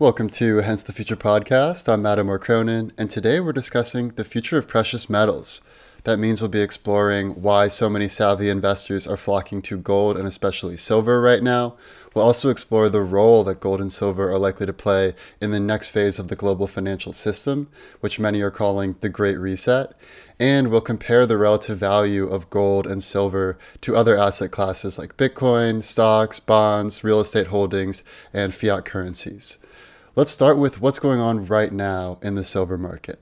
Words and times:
Welcome 0.00 0.30
to 0.30 0.58
Hence 0.58 0.84
the 0.84 0.92
Future 0.92 1.16
podcast. 1.16 1.92
I'm 1.92 2.06
Adam 2.06 2.28
Cronin, 2.38 2.92
and 2.96 3.10
today 3.10 3.40
we're 3.40 3.52
discussing 3.52 4.10
the 4.10 4.22
future 4.22 4.56
of 4.56 4.68
precious 4.68 5.10
metals. 5.10 5.60
That 6.04 6.20
means 6.20 6.40
we'll 6.40 6.50
be 6.50 6.60
exploring 6.60 7.42
why 7.42 7.66
so 7.66 7.90
many 7.90 8.06
savvy 8.06 8.48
investors 8.48 9.08
are 9.08 9.16
flocking 9.16 9.60
to 9.62 9.76
gold 9.76 10.16
and 10.16 10.28
especially 10.28 10.76
silver 10.76 11.20
right 11.20 11.42
now. 11.42 11.76
We'll 12.14 12.24
also 12.24 12.48
explore 12.48 12.88
the 12.88 13.02
role 13.02 13.42
that 13.42 13.58
gold 13.58 13.80
and 13.80 13.90
silver 13.90 14.30
are 14.30 14.38
likely 14.38 14.66
to 14.66 14.72
play 14.72 15.14
in 15.40 15.50
the 15.50 15.58
next 15.58 15.88
phase 15.88 16.20
of 16.20 16.28
the 16.28 16.36
global 16.36 16.68
financial 16.68 17.12
system, 17.12 17.68
which 17.98 18.20
many 18.20 18.40
are 18.40 18.52
calling 18.52 18.94
the 19.00 19.08
Great 19.08 19.36
Reset. 19.36 20.00
And 20.38 20.68
we'll 20.70 20.80
compare 20.80 21.26
the 21.26 21.38
relative 21.38 21.78
value 21.78 22.28
of 22.28 22.50
gold 22.50 22.86
and 22.86 23.02
silver 23.02 23.58
to 23.80 23.96
other 23.96 24.16
asset 24.16 24.52
classes 24.52 24.96
like 24.96 25.16
Bitcoin, 25.16 25.82
stocks, 25.82 26.38
bonds, 26.38 27.02
real 27.02 27.18
estate 27.18 27.48
holdings, 27.48 28.04
and 28.32 28.54
fiat 28.54 28.84
currencies. 28.84 29.58
Let's 30.18 30.32
start 30.32 30.58
with 30.58 30.80
what's 30.80 30.98
going 30.98 31.20
on 31.20 31.46
right 31.46 31.72
now 31.72 32.18
in 32.22 32.34
the 32.34 32.42
silver 32.42 32.76
market. 32.76 33.20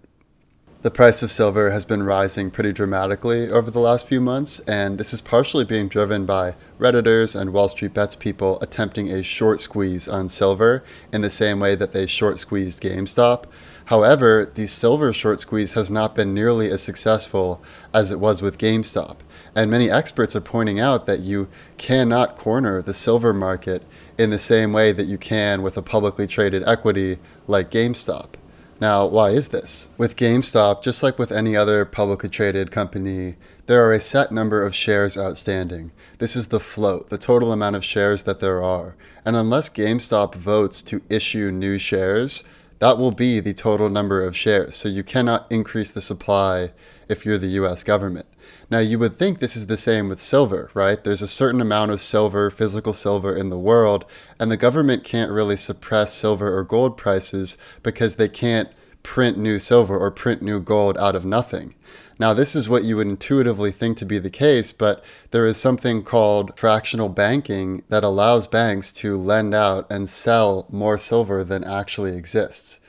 The 0.86 0.92
price 0.92 1.20
of 1.20 1.32
silver 1.32 1.72
has 1.72 1.84
been 1.84 2.04
rising 2.04 2.48
pretty 2.52 2.72
dramatically 2.72 3.50
over 3.50 3.72
the 3.72 3.80
last 3.80 4.06
few 4.06 4.20
months, 4.20 4.60
and 4.68 4.98
this 4.98 5.12
is 5.12 5.20
partially 5.20 5.64
being 5.64 5.88
driven 5.88 6.26
by 6.26 6.54
Redditors 6.78 7.34
and 7.34 7.52
Wall 7.52 7.68
Street 7.68 7.92
Bets 7.92 8.14
people 8.14 8.60
attempting 8.60 9.10
a 9.10 9.24
short 9.24 9.58
squeeze 9.58 10.06
on 10.06 10.28
silver 10.28 10.84
in 11.12 11.22
the 11.22 11.28
same 11.28 11.58
way 11.58 11.74
that 11.74 11.90
they 11.90 12.06
short 12.06 12.38
squeezed 12.38 12.84
GameStop. 12.84 13.46
However, 13.86 14.48
the 14.54 14.68
silver 14.68 15.12
short 15.12 15.40
squeeze 15.40 15.72
has 15.72 15.90
not 15.90 16.14
been 16.14 16.32
nearly 16.32 16.70
as 16.70 16.84
successful 16.84 17.60
as 17.92 18.12
it 18.12 18.20
was 18.20 18.40
with 18.40 18.56
GameStop. 18.56 19.16
And 19.56 19.68
many 19.68 19.90
experts 19.90 20.36
are 20.36 20.40
pointing 20.40 20.78
out 20.78 21.06
that 21.06 21.18
you 21.18 21.48
cannot 21.78 22.38
corner 22.38 22.80
the 22.80 22.94
silver 22.94 23.34
market 23.34 23.82
in 24.16 24.30
the 24.30 24.38
same 24.38 24.72
way 24.72 24.92
that 24.92 25.08
you 25.08 25.18
can 25.18 25.62
with 25.62 25.76
a 25.76 25.82
publicly 25.82 26.28
traded 26.28 26.62
equity 26.64 27.18
like 27.48 27.72
GameStop. 27.72 28.34
Now, 28.78 29.06
why 29.06 29.30
is 29.30 29.48
this? 29.48 29.88
With 29.96 30.16
GameStop, 30.16 30.82
just 30.82 31.02
like 31.02 31.18
with 31.18 31.32
any 31.32 31.56
other 31.56 31.86
publicly 31.86 32.28
traded 32.28 32.70
company, 32.70 33.36
there 33.64 33.82
are 33.86 33.92
a 33.92 34.00
set 34.00 34.30
number 34.30 34.62
of 34.62 34.74
shares 34.74 35.16
outstanding. 35.16 35.92
This 36.18 36.36
is 36.36 36.48
the 36.48 36.60
float, 36.60 37.08
the 37.08 37.16
total 37.16 37.52
amount 37.52 37.76
of 37.76 37.84
shares 37.84 38.24
that 38.24 38.40
there 38.40 38.62
are. 38.62 38.94
And 39.24 39.34
unless 39.34 39.70
GameStop 39.70 40.34
votes 40.34 40.82
to 40.82 41.00
issue 41.08 41.50
new 41.50 41.78
shares, 41.78 42.44
that 42.78 42.98
will 42.98 43.12
be 43.12 43.40
the 43.40 43.54
total 43.54 43.88
number 43.88 44.22
of 44.22 44.36
shares. 44.36 44.74
So 44.74 44.90
you 44.90 45.02
cannot 45.02 45.50
increase 45.50 45.92
the 45.92 46.02
supply 46.02 46.72
if 47.08 47.24
you're 47.24 47.38
the 47.38 47.56
US 47.62 47.82
government. 47.82 48.26
Now, 48.68 48.80
you 48.80 48.98
would 48.98 49.14
think 49.14 49.38
this 49.38 49.56
is 49.56 49.68
the 49.68 49.76
same 49.76 50.08
with 50.08 50.18
silver, 50.20 50.70
right? 50.74 51.02
There's 51.02 51.22
a 51.22 51.28
certain 51.28 51.60
amount 51.60 51.92
of 51.92 52.02
silver, 52.02 52.50
physical 52.50 52.92
silver 52.92 53.36
in 53.36 53.48
the 53.48 53.58
world, 53.58 54.04
and 54.40 54.50
the 54.50 54.56
government 54.56 55.04
can't 55.04 55.30
really 55.30 55.56
suppress 55.56 56.12
silver 56.12 56.56
or 56.56 56.64
gold 56.64 56.96
prices 56.96 57.56
because 57.84 58.16
they 58.16 58.28
can't 58.28 58.68
print 59.04 59.38
new 59.38 59.60
silver 59.60 59.96
or 59.96 60.10
print 60.10 60.42
new 60.42 60.58
gold 60.58 60.98
out 60.98 61.14
of 61.14 61.24
nothing. 61.24 61.76
Now, 62.18 62.34
this 62.34 62.56
is 62.56 62.68
what 62.68 62.82
you 62.82 62.96
would 62.96 63.06
intuitively 63.06 63.70
think 63.70 63.98
to 63.98 64.04
be 64.04 64.18
the 64.18 64.30
case, 64.30 64.72
but 64.72 65.04
there 65.30 65.46
is 65.46 65.56
something 65.56 66.02
called 66.02 66.58
fractional 66.58 67.08
banking 67.08 67.84
that 67.88 68.02
allows 68.02 68.48
banks 68.48 68.92
to 68.94 69.16
lend 69.16 69.54
out 69.54 69.86
and 69.90 70.08
sell 70.08 70.66
more 70.70 70.98
silver 70.98 71.44
than 71.44 71.62
actually 71.62 72.16
exists. 72.16 72.80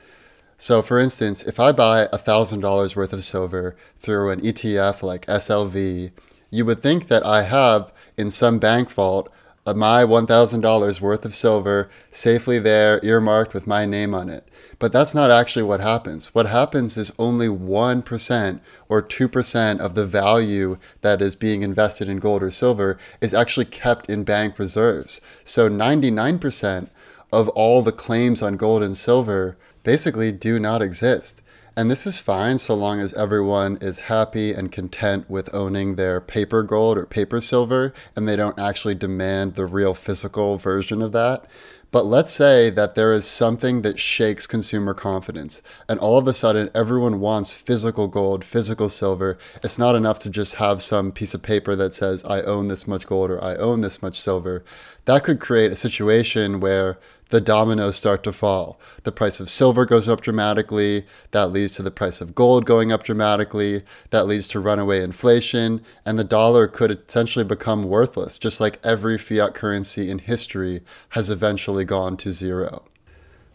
So, 0.60 0.82
for 0.82 0.98
instance, 0.98 1.44
if 1.44 1.60
I 1.60 1.70
buy 1.70 2.08
$1,000 2.12 2.96
worth 2.96 3.12
of 3.12 3.24
silver 3.24 3.76
through 4.00 4.30
an 4.32 4.40
ETF 4.40 5.04
like 5.04 5.24
SLV, 5.26 6.10
you 6.50 6.64
would 6.64 6.80
think 6.80 7.06
that 7.06 7.24
I 7.24 7.44
have 7.44 7.92
in 8.16 8.28
some 8.28 8.58
bank 8.58 8.90
vault 8.90 9.30
my 9.76 10.02
$1,000 10.02 11.00
worth 11.00 11.24
of 11.24 11.34
silver 11.34 11.90
safely 12.10 12.58
there, 12.58 13.00
earmarked 13.04 13.54
with 13.54 13.66
my 13.66 13.84
name 13.84 14.14
on 14.14 14.28
it. 14.28 14.48
But 14.78 14.92
that's 14.92 15.14
not 15.14 15.30
actually 15.30 15.64
what 15.64 15.80
happens. 15.80 16.34
What 16.34 16.46
happens 16.46 16.96
is 16.96 17.12
only 17.18 17.48
1% 17.48 18.60
or 18.88 19.02
2% 19.02 19.78
of 19.78 19.94
the 19.94 20.06
value 20.06 20.78
that 21.02 21.20
is 21.20 21.34
being 21.34 21.62
invested 21.62 22.08
in 22.08 22.18
gold 22.18 22.42
or 22.42 22.50
silver 22.50 22.98
is 23.20 23.34
actually 23.34 23.66
kept 23.66 24.08
in 24.08 24.24
bank 24.24 24.58
reserves. 24.58 25.20
So 25.44 25.68
99% 25.68 26.88
of 27.32 27.48
all 27.50 27.82
the 27.82 27.92
claims 27.92 28.40
on 28.40 28.56
gold 28.56 28.82
and 28.82 28.96
silver 28.96 29.56
basically 29.82 30.32
do 30.32 30.58
not 30.58 30.82
exist. 30.82 31.42
And 31.76 31.88
this 31.88 32.08
is 32.08 32.18
fine 32.18 32.58
so 32.58 32.74
long 32.74 32.98
as 32.98 33.14
everyone 33.14 33.78
is 33.80 34.00
happy 34.00 34.52
and 34.52 34.72
content 34.72 35.30
with 35.30 35.54
owning 35.54 35.94
their 35.94 36.20
paper 36.20 36.64
gold 36.64 36.98
or 36.98 37.06
paper 37.06 37.40
silver 37.40 37.94
and 38.16 38.26
they 38.26 38.34
don't 38.34 38.58
actually 38.58 38.96
demand 38.96 39.54
the 39.54 39.64
real 39.64 39.94
physical 39.94 40.56
version 40.56 41.00
of 41.00 41.12
that. 41.12 41.44
But 41.90 42.04
let's 42.04 42.32
say 42.32 42.68
that 42.70 42.96
there 42.96 43.12
is 43.12 43.26
something 43.26 43.80
that 43.80 43.98
shakes 43.98 44.46
consumer 44.46 44.92
confidence, 44.92 45.62
and 45.88 45.98
all 45.98 46.18
of 46.18 46.28
a 46.28 46.34
sudden 46.34 46.68
everyone 46.74 47.18
wants 47.18 47.50
physical 47.50 48.08
gold, 48.08 48.44
physical 48.44 48.90
silver. 48.90 49.38
It's 49.62 49.78
not 49.78 49.94
enough 49.94 50.18
to 50.20 50.30
just 50.30 50.56
have 50.56 50.82
some 50.82 51.12
piece 51.12 51.32
of 51.32 51.42
paper 51.42 51.74
that 51.76 51.94
says, 51.94 52.22
I 52.24 52.42
own 52.42 52.68
this 52.68 52.86
much 52.86 53.06
gold 53.06 53.30
or 53.30 53.42
I 53.42 53.56
own 53.56 53.80
this 53.80 54.02
much 54.02 54.20
silver. 54.20 54.64
That 55.06 55.24
could 55.24 55.40
create 55.40 55.72
a 55.72 55.76
situation 55.76 56.60
where 56.60 56.98
the 57.30 57.40
dominoes 57.40 57.96
start 57.96 58.22
to 58.24 58.32
fall. 58.32 58.80
The 59.02 59.12
price 59.12 59.38
of 59.38 59.50
silver 59.50 59.84
goes 59.84 60.08
up 60.08 60.20
dramatically. 60.20 61.06
That 61.32 61.52
leads 61.52 61.74
to 61.74 61.82
the 61.82 61.90
price 61.90 62.20
of 62.20 62.34
gold 62.34 62.64
going 62.64 62.90
up 62.90 63.02
dramatically. 63.02 63.82
That 64.10 64.26
leads 64.26 64.48
to 64.48 64.60
runaway 64.60 65.02
inflation. 65.02 65.82
And 66.06 66.18
the 66.18 66.24
dollar 66.24 66.66
could 66.66 66.90
essentially 66.90 67.44
become 67.44 67.84
worthless, 67.84 68.38
just 68.38 68.60
like 68.60 68.80
every 68.82 69.18
fiat 69.18 69.54
currency 69.54 70.10
in 70.10 70.20
history 70.20 70.82
has 71.10 71.28
eventually 71.28 71.84
gone 71.84 72.16
to 72.18 72.32
zero. 72.32 72.84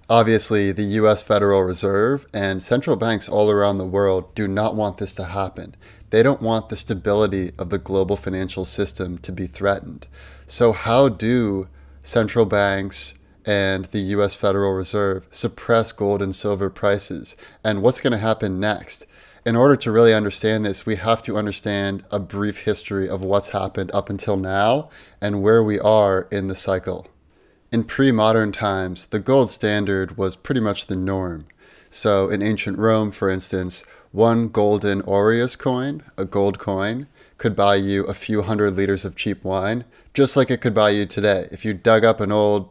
Obviously, 0.09 0.71
the 0.71 0.83
US 0.83 1.23
Federal 1.23 1.63
Reserve 1.63 2.27
and 2.33 2.61
central 2.61 2.95
banks 2.95 3.27
all 3.27 3.49
around 3.49 3.77
the 3.77 3.85
world 3.85 4.35
do 4.35 4.47
not 4.47 4.75
want 4.75 4.97
this 4.97 5.13
to 5.13 5.23
happen. 5.23 5.75
They 6.11 6.21
don't 6.21 6.41
want 6.41 6.69
the 6.69 6.77
stability 6.77 7.51
of 7.57 7.69
the 7.69 7.79
global 7.79 8.17
financial 8.17 8.65
system 8.65 9.17
to 9.19 9.31
be 9.31 9.47
threatened. 9.47 10.05
So, 10.45 10.73
how 10.73 11.09
do 11.09 11.67
central 12.03 12.45
banks, 12.45 13.15
and 13.45 13.85
the 13.85 13.99
US 13.99 14.35
Federal 14.35 14.73
Reserve 14.73 15.27
suppress 15.31 15.91
gold 15.91 16.21
and 16.21 16.35
silver 16.35 16.69
prices 16.69 17.35
and 17.63 17.81
what's 17.81 18.01
going 18.01 18.11
to 18.11 18.17
happen 18.17 18.59
next. 18.59 19.05
In 19.45 19.57
order 19.57 19.75
to 19.75 19.91
really 19.91 20.13
understand 20.13 20.65
this, 20.65 20.85
we 20.85 20.95
have 20.95 21.21
to 21.23 21.37
understand 21.37 22.05
a 22.09 22.19
brief 22.19 22.63
history 22.63 23.09
of 23.09 23.25
what's 23.25 23.49
happened 23.49 23.91
up 23.93 24.09
until 24.09 24.37
now 24.37 24.89
and 25.19 25.41
where 25.41 25.61
we 25.61 25.79
are 25.79 26.27
in 26.31 26.47
the 26.47 26.55
cycle. 26.55 27.07
In 27.69 27.83
pre 27.83 28.11
modern 28.11 28.51
times, 28.51 29.07
the 29.07 29.19
gold 29.19 29.49
standard 29.49 30.17
was 30.17 30.35
pretty 30.35 30.61
much 30.61 30.85
the 30.85 30.95
norm. 30.95 31.45
So, 31.89 32.29
in 32.29 32.41
ancient 32.41 32.77
Rome, 32.77 33.11
for 33.11 33.29
instance, 33.29 33.83
one 34.13 34.47
golden 34.47 35.01
aureus 35.01 35.55
coin, 35.55 36.03
a 36.17 36.23
gold 36.23 36.59
coin, 36.59 37.07
could 37.37 37.55
buy 37.55 37.75
you 37.75 38.05
a 38.05 38.13
few 38.13 38.43
hundred 38.43 38.75
liters 38.75 39.03
of 39.03 39.15
cheap 39.15 39.43
wine, 39.43 39.83
just 40.13 40.37
like 40.37 40.51
it 40.51 40.61
could 40.61 40.73
buy 40.73 40.91
you 40.91 41.05
today. 41.05 41.49
If 41.51 41.65
you 41.65 41.73
dug 41.73 42.05
up 42.05 42.21
an 42.21 42.31
old 42.31 42.69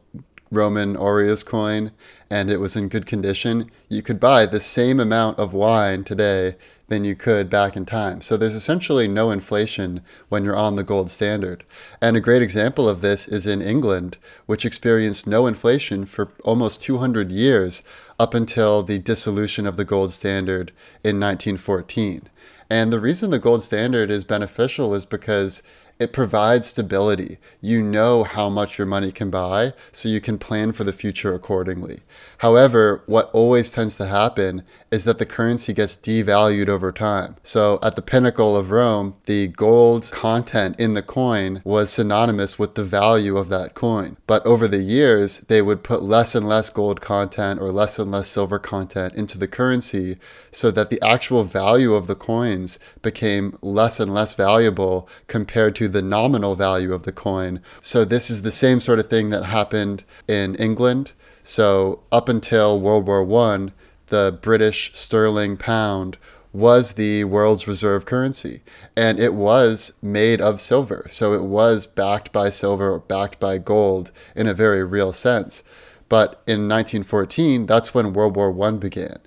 Roman 0.52 0.96
aureus 0.96 1.42
coin 1.42 1.90
and 2.30 2.50
it 2.50 2.58
was 2.58 2.76
in 2.76 2.88
good 2.88 3.06
condition, 3.06 3.70
you 3.88 4.02
could 4.02 4.20
buy 4.20 4.46
the 4.46 4.60
same 4.60 5.00
amount 5.00 5.38
of 5.38 5.52
wine 5.52 6.04
today 6.04 6.56
than 6.88 7.04
you 7.04 7.14
could 7.16 7.48
back 7.48 7.74
in 7.74 7.86
time. 7.86 8.20
So 8.20 8.36
there's 8.36 8.54
essentially 8.54 9.08
no 9.08 9.30
inflation 9.30 10.02
when 10.28 10.44
you're 10.44 10.56
on 10.56 10.76
the 10.76 10.84
gold 10.84 11.08
standard. 11.10 11.64
And 12.02 12.16
a 12.16 12.20
great 12.20 12.42
example 12.42 12.86
of 12.86 13.00
this 13.00 13.26
is 13.26 13.46
in 13.46 13.62
England, 13.62 14.18
which 14.44 14.66
experienced 14.66 15.26
no 15.26 15.46
inflation 15.46 16.04
for 16.04 16.32
almost 16.44 16.82
200 16.82 17.32
years 17.32 17.82
up 18.18 18.34
until 18.34 18.82
the 18.82 18.98
dissolution 18.98 19.66
of 19.66 19.78
the 19.78 19.86
gold 19.86 20.10
standard 20.10 20.70
in 21.02 21.18
1914. 21.18 22.28
And 22.68 22.92
the 22.92 23.00
reason 23.00 23.30
the 23.30 23.38
gold 23.38 23.62
standard 23.62 24.10
is 24.10 24.24
beneficial 24.24 24.94
is 24.94 25.04
because 25.04 25.62
it 26.02 26.12
provides 26.12 26.66
stability. 26.66 27.38
You 27.60 27.80
know 27.80 28.24
how 28.24 28.50
much 28.50 28.76
your 28.76 28.86
money 28.86 29.12
can 29.12 29.30
buy, 29.30 29.72
so 29.92 30.08
you 30.08 30.20
can 30.20 30.36
plan 30.36 30.72
for 30.72 30.82
the 30.82 30.92
future 30.92 31.32
accordingly. 31.32 32.00
However, 32.38 33.02
what 33.06 33.30
always 33.32 33.70
tends 33.70 33.96
to 33.98 34.06
happen 34.06 34.64
is 34.90 35.04
that 35.04 35.18
the 35.18 35.24
currency 35.24 35.72
gets 35.72 35.96
devalued 35.96 36.68
over 36.68 36.90
time. 36.90 37.36
So 37.44 37.78
at 37.82 37.94
the 37.94 38.02
pinnacle 38.02 38.56
of 38.56 38.72
Rome, 38.72 39.14
the 39.26 39.46
gold 39.46 40.10
content 40.12 40.74
in 40.78 40.94
the 40.94 41.02
coin 41.02 41.62
was 41.64 41.90
synonymous 41.90 42.58
with 42.58 42.74
the 42.74 42.82
value 42.82 43.36
of 43.36 43.48
that 43.50 43.74
coin. 43.74 44.16
But 44.26 44.44
over 44.44 44.66
the 44.66 44.82
years, 44.82 45.38
they 45.40 45.62
would 45.62 45.84
put 45.84 46.02
less 46.02 46.34
and 46.34 46.48
less 46.48 46.68
gold 46.68 47.00
content 47.00 47.60
or 47.60 47.70
less 47.70 47.98
and 48.00 48.10
less 48.10 48.26
silver 48.26 48.58
content 48.58 49.14
into 49.14 49.38
the 49.38 49.48
currency 49.48 50.18
so 50.50 50.72
that 50.72 50.90
the 50.90 51.00
actual 51.00 51.44
value 51.44 51.94
of 51.94 52.08
the 52.08 52.16
coins 52.16 52.78
became 53.02 53.56
less 53.62 54.00
and 54.00 54.12
less 54.12 54.34
valuable 54.34 55.08
compared 55.28 55.76
to 55.76 55.88
the 55.92 56.02
nominal 56.02 56.56
value 56.56 56.92
of 56.92 57.04
the 57.04 57.12
coin. 57.12 57.60
So 57.80 58.04
this 58.04 58.30
is 58.30 58.42
the 58.42 58.50
same 58.50 58.80
sort 58.80 58.98
of 58.98 59.08
thing 59.08 59.30
that 59.30 59.44
happened 59.44 60.04
in 60.26 60.54
England 60.56 61.12
so 61.42 62.00
up 62.12 62.28
until 62.28 62.78
World 62.78 63.06
War 63.06 63.24
One, 63.24 63.72
the 64.06 64.38
British 64.40 64.92
sterling 64.94 65.56
pound 65.56 66.16
was 66.52 66.92
the 66.92 67.24
world's 67.24 67.66
reserve 67.66 68.04
currency, 68.06 68.62
and 68.94 69.18
it 69.18 69.34
was 69.34 69.92
made 70.02 70.40
of 70.40 70.60
silver. 70.60 71.06
So 71.08 71.32
it 71.32 71.42
was 71.42 71.86
backed 71.86 72.30
by 72.30 72.50
silver, 72.50 72.92
or 72.92 73.00
backed 73.00 73.40
by 73.40 73.58
gold 73.58 74.12
in 74.36 74.46
a 74.46 74.54
very 74.54 74.84
real 74.84 75.12
sense. 75.12 75.64
But 76.08 76.42
in 76.46 76.68
1914, 76.68 77.66
that's 77.66 77.94
when 77.94 78.12
World 78.12 78.36
War 78.36 78.54
I 78.68 78.70
began. 78.72 79.18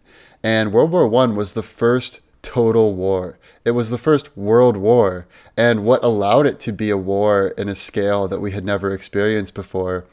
And 0.44 0.72
World 0.72 0.92
War 0.92 1.14
I 1.22 1.26
was 1.26 1.54
the 1.54 1.64
first 1.64 2.22
total 2.44 2.94
war. 2.96 3.40
It 3.66 3.72
was 3.72 3.90
the 3.90 3.98
first 3.98 4.38
world 4.38 4.78
war. 4.78 5.28
And 5.58 5.84
what 5.84 6.04
allowed 6.04 6.46
it 6.46 6.60
to 6.62 6.72
be 6.72 6.92
a 6.92 6.98
war 6.98 7.48
in 7.58 7.68
a 7.68 7.76
scale 7.76 8.28
that 8.28 8.40
we 8.40 8.52
had 8.52 8.64
never 8.64 8.92
experienced 8.92 9.56
before 9.56 10.06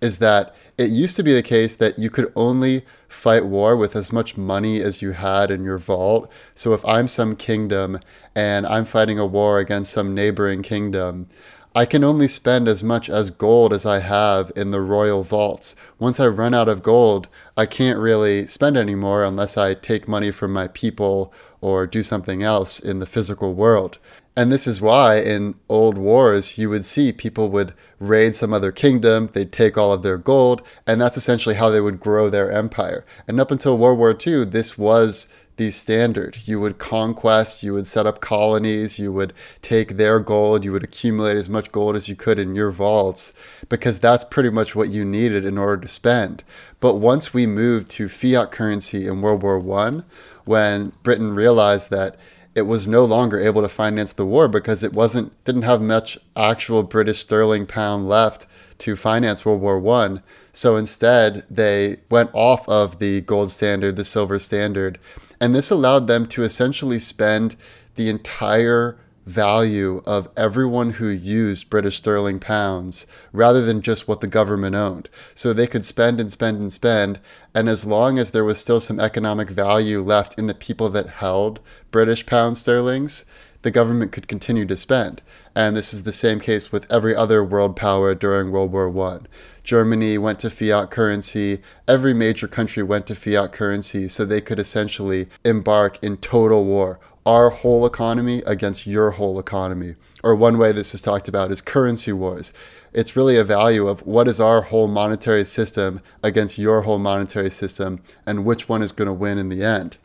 is 0.00 0.18
that 0.18 0.54
it 0.78 0.90
used 0.90 1.16
to 1.16 1.22
be 1.22 1.34
the 1.34 1.42
case 1.42 1.76
that 1.76 1.98
you 1.98 2.08
could 2.08 2.32
only 2.34 2.86
fight 3.08 3.44
war 3.44 3.76
with 3.76 3.96
as 3.96 4.12
much 4.12 4.36
money 4.36 4.80
as 4.80 5.02
you 5.02 5.10
had 5.10 5.50
in 5.50 5.64
your 5.64 5.76
vault. 5.76 6.30
So 6.54 6.72
if 6.72 6.84
I'm 6.86 7.08
some 7.08 7.36
kingdom 7.36 7.98
and 8.34 8.66
I'm 8.66 8.84
fighting 8.84 9.18
a 9.18 9.26
war 9.26 9.58
against 9.58 9.92
some 9.92 10.14
neighboring 10.14 10.62
kingdom, 10.62 11.28
I 11.74 11.84
can 11.84 12.02
only 12.02 12.28
spend 12.28 12.66
as 12.66 12.82
much 12.82 13.10
as 13.10 13.30
gold 13.30 13.72
as 13.72 13.86
I 13.86 14.00
have 14.00 14.50
in 14.56 14.70
the 14.70 14.80
royal 14.80 15.22
vaults. 15.22 15.76
Once 15.98 16.18
I 16.18 16.26
run 16.26 16.54
out 16.54 16.68
of 16.68 16.82
gold, 16.82 17.28
I 17.56 17.66
can't 17.66 17.98
really 17.98 18.46
spend 18.46 18.76
anymore 18.76 19.22
unless 19.22 19.56
I 19.56 19.74
take 19.74 20.08
money 20.08 20.30
from 20.30 20.52
my 20.52 20.68
people 20.68 21.32
or 21.60 21.86
do 21.86 22.02
something 22.02 22.42
else 22.42 22.80
in 22.80 22.98
the 22.98 23.06
physical 23.06 23.54
world. 23.54 23.98
And 24.36 24.52
this 24.52 24.66
is 24.66 24.80
why 24.80 25.18
in 25.18 25.54
old 25.68 25.98
wars 25.98 26.56
you 26.56 26.70
would 26.70 26.84
see 26.84 27.12
people 27.12 27.50
would 27.50 27.74
raid 27.98 28.34
some 28.34 28.54
other 28.54 28.72
kingdom, 28.72 29.26
they'd 29.26 29.52
take 29.52 29.76
all 29.76 29.92
of 29.92 30.02
their 30.02 30.16
gold, 30.16 30.62
and 30.86 31.00
that's 31.00 31.16
essentially 31.16 31.56
how 31.56 31.68
they 31.68 31.80
would 31.80 32.00
grow 32.00 32.30
their 32.30 32.50
empire. 32.50 33.04
And 33.26 33.40
up 33.40 33.50
until 33.50 33.76
World 33.76 33.98
War 33.98 34.16
II, 34.26 34.44
this 34.44 34.78
was 34.78 35.28
the 35.60 35.70
standard. 35.70 36.38
You 36.46 36.58
would 36.60 36.78
conquest, 36.78 37.62
you 37.62 37.74
would 37.74 37.86
set 37.86 38.06
up 38.06 38.22
colonies, 38.22 38.98
you 38.98 39.12
would 39.12 39.34
take 39.60 39.98
their 39.98 40.18
gold, 40.18 40.64
you 40.64 40.72
would 40.72 40.84
accumulate 40.84 41.36
as 41.36 41.50
much 41.50 41.70
gold 41.70 41.96
as 41.96 42.08
you 42.08 42.16
could 42.16 42.38
in 42.38 42.54
your 42.54 42.70
vaults, 42.70 43.34
because 43.68 44.00
that's 44.00 44.24
pretty 44.24 44.48
much 44.48 44.74
what 44.74 44.88
you 44.88 45.04
needed 45.04 45.44
in 45.44 45.58
order 45.58 45.76
to 45.82 45.88
spend. 45.88 46.44
But 46.80 46.94
once 46.94 47.34
we 47.34 47.46
moved 47.46 47.90
to 47.90 48.08
fiat 48.08 48.52
currency 48.52 49.06
in 49.06 49.20
World 49.20 49.42
War 49.42 49.60
I, 49.78 50.00
when 50.44 50.92
Britain 51.02 51.34
realized 51.34 51.90
that 51.90 52.16
it 52.54 52.62
was 52.62 52.86
no 52.86 53.04
longer 53.04 53.40
able 53.40 53.62
to 53.62 53.68
finance 53.68 54.12
the 54.12 54.26
war 54.26 54.48
because 54.48 54.82
it 54.82 54.92
wasn't 54.92 55.32
didn't 55.44 55.62
have 55.62 55.80
much 55.80 56.18
actual 56.36 56.82
British 56.82 57.18
sterling 57.18 57.66
pound 57.66 58.08
left 58.08 58.46
to 58.78 58.96
finance 58.96 59.44
World 59.44 59.60
War 59.60 59.78
One. 59.78 60.22
So 60.52 60.76
instead, 60.76 61.44
they 61.48 61.98
went 62.10 62.30
off 62.32 62.68
of 62.68 62.98
the 62.98 63.20
gold 63.20 63.50
standard, 63.50 63.96
the 63.96 64.04
silver 64.04 64.38
standard, 64.38 64.98
and 65.40 65.54
this 65.54 65.70
allowed 65.70 66.08
them 66.08 66.26
to 66.26 66.42
essentially 66.42 66.98
spend 66.98 67.56
the 67.94 68.08
entire 68.08 68.98
value 69.30 70.02
of 70.04 70.28
everyone 70.36 70.90
who 70.90 71.08
used 71.08 71.70
British 71.70 71.96
sterling 71.96 72.40
pounds 72.40 73.06
rather 73.32 73.64
than 73.64 73.80
just 73.80 74.08
what 74.08 74.20
the 74.20 74.26
government 74.26 74.74
owned. 74.74 75.08
So 75.34 75.52
they 75.52 75.66
could 75.66 75.84
spend 75.84 76.20
and 76.20 76.30
spend 76.30 76.58
and 76.58 76.72
spend. 76.72 77.20
And 77.54 77.68
as 77.68 77.86
long 77.86 78.18
as 78.18 78.32
there 78.32 78.44
was 78.44 78.58
still 78.58 78.80
some 78.80 79.00
economic 79.00 79.48
value 79.48 80.02
left 80.02 80.38
in 80.38 80.46
the 80.46 80.54
people 80.54 80.88
that 80.90 81.08
held 81.08 81.60
British 81.90 82.26
pound 82.26 82.56
sterlings, 82.56 83.24
the 83.62 83.70
government 83.70 84.12
could 84.12 84.28
continue 84.28 84.64
to 84.66 84.76
spend. 84.76 85.22
And 85.54 85.76
this 85.76 85.92
is 85.92 86.04
the 86.04 86.12
same 86.12 86.40
case 86.40 86.72
with 86.72 86.90
every 86.90 87.14
other 87.14 87.44
world 87.44 87.76
power 87.76 88.14
during 88.14 88.50
World 88.50 88.72
War 88.72 88.88
I. 89.12 89.20
Germany 89.62 90.16
went 90.16 90.38
to 90.40 90.50
fiat 90.50 90.90
currency. 90.90 91.60
Every 91.86 92.14
major 92.14 92.48
country 92.48 92.82
went 92.82 93.06
to 93.08 93.14
fiat 93.14 93.52
currency 93.52 94.08
so 94.08 94.24
they 94.24 94.40
could 94.40 94.58
essentially 94.58 95.28
embark 95.44 96.02
in 96.02 96.16
total 96.16 96.64
war 96.64 96.98
our 97.30 97.50
whole 97.50 97.86
economy 97.86 98.42
against 98.44 98.88
your 98.88 99.12
whole 99.12 99.38
economy. 99.38 99.94
Or 100.24 100.34
one 100.34 100.58
way 100.58 100.72
this 100.72 100.96
is 100.96 101.00
talked 101.00 101.28
about 101.28 101.52
is 101.52 101.60
currency 101.60 102.12
wars. 102.12 102.52
It's 102.92 103.14
really 103.14 103.36
a 103.36 103.44
value 103.44 103.86
of 103.86 104.04
what 104.04 104.26
is 104.26 104.40
our 104.40 104.62
whole 104.62 104.88
monetary 104.88 105.44
system 105.44 106.00
against 106.24 106.58
your 106.58 106.82
whole 106.82 106.98
monetary 106.98 107.50
system 107.50 108.02
and 108.26 108.44
which 108.44 108.68
one 108.68 108.82
is 108.82 108.90
going 108.90 109.06
to 109.06 109.12
win 109.12 109.38
in 109.38 109.48
the 109.48 109.62
end. 109.62 109.96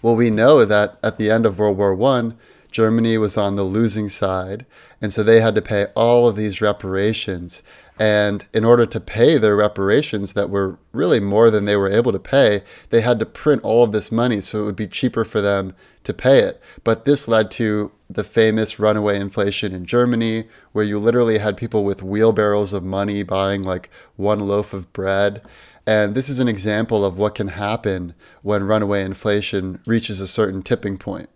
Well, 0.00 0.16
we 0.16 0.30
know 0.30 0.64
that 0.64 0.96
at 1.02 1.18
the 1.18 1.30
end 1.30 1.44
of 1.44 1.58
World 1.58 1.76
War 1.76 2.02
I, 2.02 2.32
Germany 2.70 3.18
was 3.18 3.36
on 3.36 3.56
the 3.56 3.62
losing 3.62 4.08
side, 4.08 4.64
and 5.02 5.12
so 5.12 5.22
they 5.22 5.42
had 5.42 5.54
to 5.56 5.60
pay 5.60 5.88
all 5.94 6.26
of 6.26 6.36
these 6.36 6.62
reparations. 6.62 7.62
And 7.98 8.44
in 8.54 8.64
order 8.64 8.86
to 8.86 9.00
pay 9.00 9.38
their 9.38 9.54
reparations 9.54 10.32
that 10.32 10.50
were 10.50 10.78
really 10.92 11.20
more 11.20 11.50
than 11.50 11.66
they 11.66 11.76
were 11.76 11.90
able 11.90 12.12
to 12.12 12.18
pay, 12.18 12.62
they 12.90 13.00
had 13.00 13.18
to 13.20 13.26
print 13.26 13.62
all 13.62 13.84
of 13.84 13.92
this 13.92 14.10
money 14.10 14.40
so 14.40 14.62
it 14.62 14.64
would 14.64 14.76
be 14.76 14.88
cheaper 14.88 15.24
for 15.24 15.40
them 15.40 15.74
to 16.04 16.14
pay 16.14 16.40
it. 16.40 16.60
But 16.84 17.04
this 17.04 17.28
led 17.28 17.50
to 17.52 17.92
the 18.08 18.24
famous 18.24 18.78
runaway 18.78 19.20
inflation 19.20 19.74
in 19.74 19.84
Germany, 19.84 20.48
where 20.72 20.84
you 20.84 20.98
literally 20.98 21.38
had 21.38 21.56
people 21.56 21.84
with 21.84 22.02
wheelbarrows 22.02 22.72
of 22.72 22.82
money 22.82 23.22
buying 23.22 23.62
like 23.62 23.90
one 24.16 24.40
loaf 24.40 24.72
of 24.72 24.92
bread. 24.92 25.42
And 25.86 26.14
this 26.14 26.28
is 26.28 26.38
an 26.38 26.48
example 26.48 27.04
of 27.04 27.18
what 27.18 27.34
can 27.34 27.48
happen 27.48 28.14
when 28.42 28.64
runaway 28.64 29.02
inflation 29.02 29.80
reaches 29.86 30.20
a 30.20 30.26
certain 30.26 30.62
tipping 30.62 30.96
point. 30.98 31.28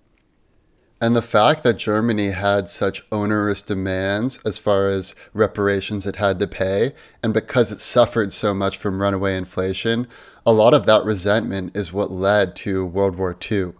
And 1.01 1.15
the 1.15 1.23
fact 1.23 1.63
that 1.63 1.77
Germany 1.77 2.31
had 2.31 2.69
such 2.69 3.05
onerous 3.13 3.61
demands 3.61 4.41
as 4.47 4.57
far 4.57 4.89
as 4.89 5.15
reparations 5.35 6.07
it 6.07 6.17
had 6.17 6.39
to 6.39 6.47
pay, 6.47 6.95
and 7.23 7.35
because 7.35 7.71
it 7.71 7.81
suffered 7.81 8.33
so 8.33 8.55
much 8.55 8.79
from 8.79 9.03
runaway 9.03 9.37
inflation, 9.37 10.07
a 10.47 10.53
lot 10.53 10.73
of 10.73 10.87
that 10.87 11.05
resentment 11.05 11.77
is 11.77 11.93
what 11.93 12.11
led 12.11 12.57
to 12.57 12.87
World 12.87 13.17
War 13.17 13.37
II. 13.51 13.73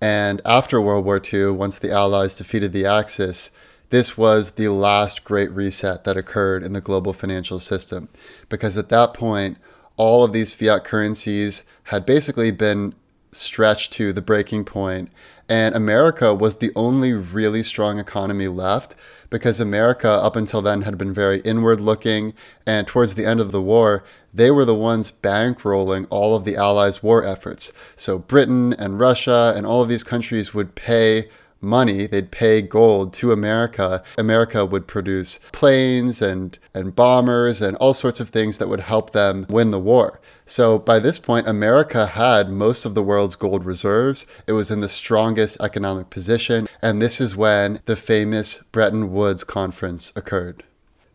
And 0.00 0.40
after 0.44 0.80
World 0.80 1.04
War 1.04 1.20
II, 1.32 1.50
once 1.50 1.78
the 1.78 1.92
Allies 1.92 2.34
defeated 2.34 2.72
the 2.72 2.86
Axis, 2.86 3.52
this 3.90 4.18
was 4.18 4.52
the 4.52 4.68
last 4.68 5.24
great 5.24 5.50
reset 5.52 6.04
that 6.04 6.16
occurred 6.16 6.62
in 6.64 6.72
the 6.72 6.80
global 6.80 7.12
financial 7.12 7.60
system. 7.60 8.08
Because 8.48 8.76
at 8.76 8.88
that 8.88 9.14
point, 9.14 9.58
all 9.96 10.24
of 10.24 10.32
these 10.32 10.52
fiat 10.52 10.84
currencies 10.84 11.64
had 11.84 12.04
basically 12.04 12.50
been 12.50 12.94
stretched 13.32 13.92
to 13.94 14.12
the 14.12 14.22
breaking 14.22 14.64
point, 14.64 15.10
and 15.48 15.74
America 15.74 16.34
was 16.34 16.56
the 16.56 16.72
only 16.76 17.12
really 17.12 17.62
strong 17.62 17.98
economy 17.98 18.48
left 18.48 18.94
because 19.30 19.60
America, 19.60 20.08
up 20.08 20.36
until 20.36 20.62
then, 20.62 20.82
had 20.82 20.98
been 20.98 21.12
very 21.12 21.40
inward 21.40 21.80
looking. 21.80 22.34
And 22.66 22.86
towards 22.86 23.14
the 23.14 23.26
end 23.26 23.40
of 23.40 23.52
the 23.52 23.62
war, 23.62 24.04
they 24.32 24.50
were 24.50 24.64
the 24.64 24.74
ones 24.74 25.10
bankrolling 25.10 26.06
all 26.10 26.34
of 26.34 26.44
the 26.44 26.56
Allies' 26.56 27.02
war 27.02 27.24
efforts. 27.24 27.72
So 27.96 28.18
Britain 28.18 28.74
and 28.74 29.00
Russia 29.00 29.52
and 29.56 29.66
all 29.66 29.82
of 29.82 29.88
these 29.88 30.04
countries 30.04 30.54
would 30.54 30.74
pay 30.74 31.28
money, 31.60 32.06
they'd 32.06 32.30
pay 32.30 32.62
gold 32.62 33.12
to 33.14 33.32
America. 33.32 34.02
America 34.16 34.64
would 34.64 34.86
produce 34.86 35.38
planes 35.52 36.22
and, 36.22 36.58
and 36.72 36.94
bombers 36.94 37.60
and 37.60 37.76
all 37.78 37.94
sorts 37.94 38.20
of 38.20 38.28
things 38.28 38.58
that 38.58 38.68
would 38.68 38.80
help 38.80 39.10
them 39.10 39.44
win 39.48 39.70
the 39.70 39.80
war. 39.80 40.20
So 40.48 40.78
by 40.78 40.98
this 40.98 41.18
point, 41.18 41.46
America 41.46 42.06
had 42.06 42.50
most 42.50 42.86
of 42.86 42.94
the 42.94 43.02
world's 43.02 43.36
gold 43.36 43.66
reserves. 43.66 44.24
It 44.46 44.52
was 44.52 44.70
in 44.70 44.80
the 44.80 44.88
strongest 44.88 45.60
economic 45.60 46.08
position. 46.08 46.68
And 46.80 47.02
this 47.02 47.20
is 47.20 47.36
when 47.36 47.82
the 47.84 47.96
famous 47.96 48.62
Bretton 48.72 49.12
Woods 49.12 49.44
Conference 49.44 50.10
occurred. 50.16 50.64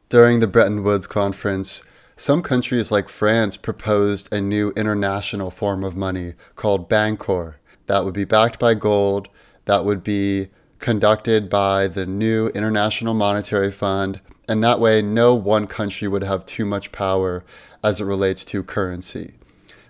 During 0.09 0.39
the 0.39 0.45
Bretton 0.45 0.83
Woods 0.83 1.07
Conference, 1.07 1.83
some 2.15 2.43
countries 2.43 2.91
like 2.91 3.09
France 3.09 3.57
proposed 3.57 4.31
a 4.31 4.39
new 4.39 4.71
international 4.75 5.49
form 5.49 5.83
of 5.83 5.97
money 5.97 6.35
called 6.55 6.87
Bancor 6.87 7.55
that 7.87 8.05
would 8.05 8.13
be 8.13 8.25
backed 8.25 8.59
by 8.59 8.75
gold 8.75 9.29
that 9.65 9.83
would 9.83 10.03
be 10.03 10.49
conducted 10.77 11.49
by 11.49 11.87
the 11.87 12.05
new 12.05 12.49
International 12.49 13.15
Monetary 13.15 13.71
Fund. 13.71 14.21
And 14.47 14.63
that 14.63 14.79
way, 14.79 15.01
no 15.01 15.33
one 15.33 15.67
country 15.67 16.07
would 16.07 16.23
have 16.23 16.45
too 16.45 16.65
much 16.65 16.91
power 16.91 17.43
as 17.83 18.01
it 18.01 18.05
relates 18.05 18.43
to 18.45 18.63
currency. 18.63 19.33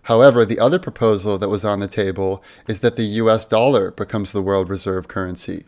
However, 0.04 0.44
the 0.46 0.60
other 0.60 0.80
proposal 0.80 1.38
that 1.38 1.50
was 1.50 1.64
on 1.64 1.80
the 1.80 1.88
table 1.88 2.44
is 2.68 2.82
that 2.82 2.96
the 2.96 3.04
US 3.04 3.46
dollar 3.46 3.92
becomes 3.92 4.32
the 4.32 4.42
world 4.42 4.70
reserve 4.70 5.08
currency. 5.08 5.64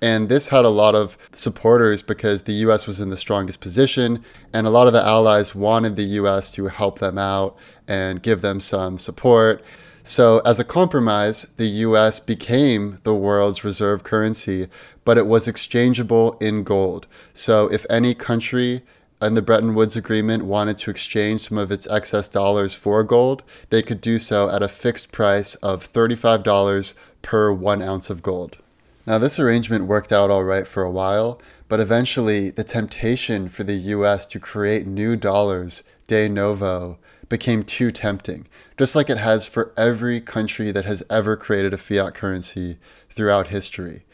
And 0.00 0.28
this 0.28 0.48
had 0.48 0.64
a 0.64 0.70
lot 0.70 0.94
of 0.94 1.18
supporters 1.32 2.02
because 2.02 2.42
the 2.42 2.52
US 2.52 2.86
was 2.86 3.00
in 3.00 3.10
the 3.10 3.16
strongest 3.16 3.60
position, 3.60 4.22
and 4.52 4.66
a 4.66 4.70
lot 4.70 4.86
of 4.86 4.92
the 4.92 5.04
allies 5.04 5.54
wanted 5.54 5.96
the 5.96 6.04
US 6.20 6.52
to 6.52 6.66
help 6.66 6.98
them 6.98 7.18
out 7.18 7.56
and 7.88 8.22
give 8.22 8.42
them 8.42 8.60
some 8.60 8.98
support. 8.98 9.64
So, 10.08 10.38
as 10.38 10.58
a 10.58 10.64
compromise, 10.64 11.42
the 11.58 11.66
US 11.84 12.18
became 12.18 12.96
the 13.02 13.14
world's 13.14 13.62
reserve 13.62 14.04
currency, 14.04 14.68
but 15.04 15.18
it 15.18 15.26
was 15.26 15.46
exchangeable 15.46 16.32
in 16.40 16.62
gold. 16.62 17.06
So, 17.34 17.70
if 17.70 17.84
any 17.90 18.14
country 18.14 18.84
in 19.20 19.34
the 19.34 19.42
Bretton 19.42 19.74
Woods 19.74 19.96
Agreement 19.96 20.46
wanted 20.46 20.78
to 20.78 20.90
exchange 20.90 21.42
some 21.42 21.58
of 21.58 21.70
its 21.70 21.86
excess 21.88 22.26
dollars 22.26 22.72
for 22.72 23.04
gold, 23.04 23.42
they 23.68 23.82
could 23.82 24.00
do 24.00 24.18
so 24.18 24.48
at 24.48 24.62
a 24.62 24.66
fixed 24.68 25.12
price 25.12 25.56
of 25.56 25.92
$35 25.92 26.94
per 27.20 27.52
one 27.52 27.82
ounce 27.82 28.08
of 28.08 28.22
gold. 28.22 28.56
Now, 29.06 29.18
this 29.18 29.38
arrangement 29.38 29.88
worked 29.88 30.10
out 30.10 30.30
all 30.30 30.44
right 30.44 30.66
for 30.66 30.82
a 30.82 30.90
while, 30.90 31.38
but 31.68 31.80
eventually 31.80 32.48
the 32.48 32.64
temptation 32.64 33.50
for 33.50 33.62
the 33.62 33.76
US 33.96 34.24
to 34.28 34.40
create 34.40 34.86
new 34.86 35.16
dollars 35.16 35.82
de 36.06 36.30
novo 36.30 36.96
became 37.28 37.62
too 37.62 37.90
tempting, 37.90 38.46
just 38.76 38.96
like 38.96 39.10
it 39.10 39.18
has 39.18 39.46
for 39.46 39.72
every 39.76 40.20
country 40.20 40.70
that 40.70 40.84
has 40.84 41.02
ever 41.10 41.36
created 41.36 41.74
a 41.74 41.78
fiat 41.78 42.14
currency 42.14 42.78
throughout 43.10 43.48
history. 43.48 44.04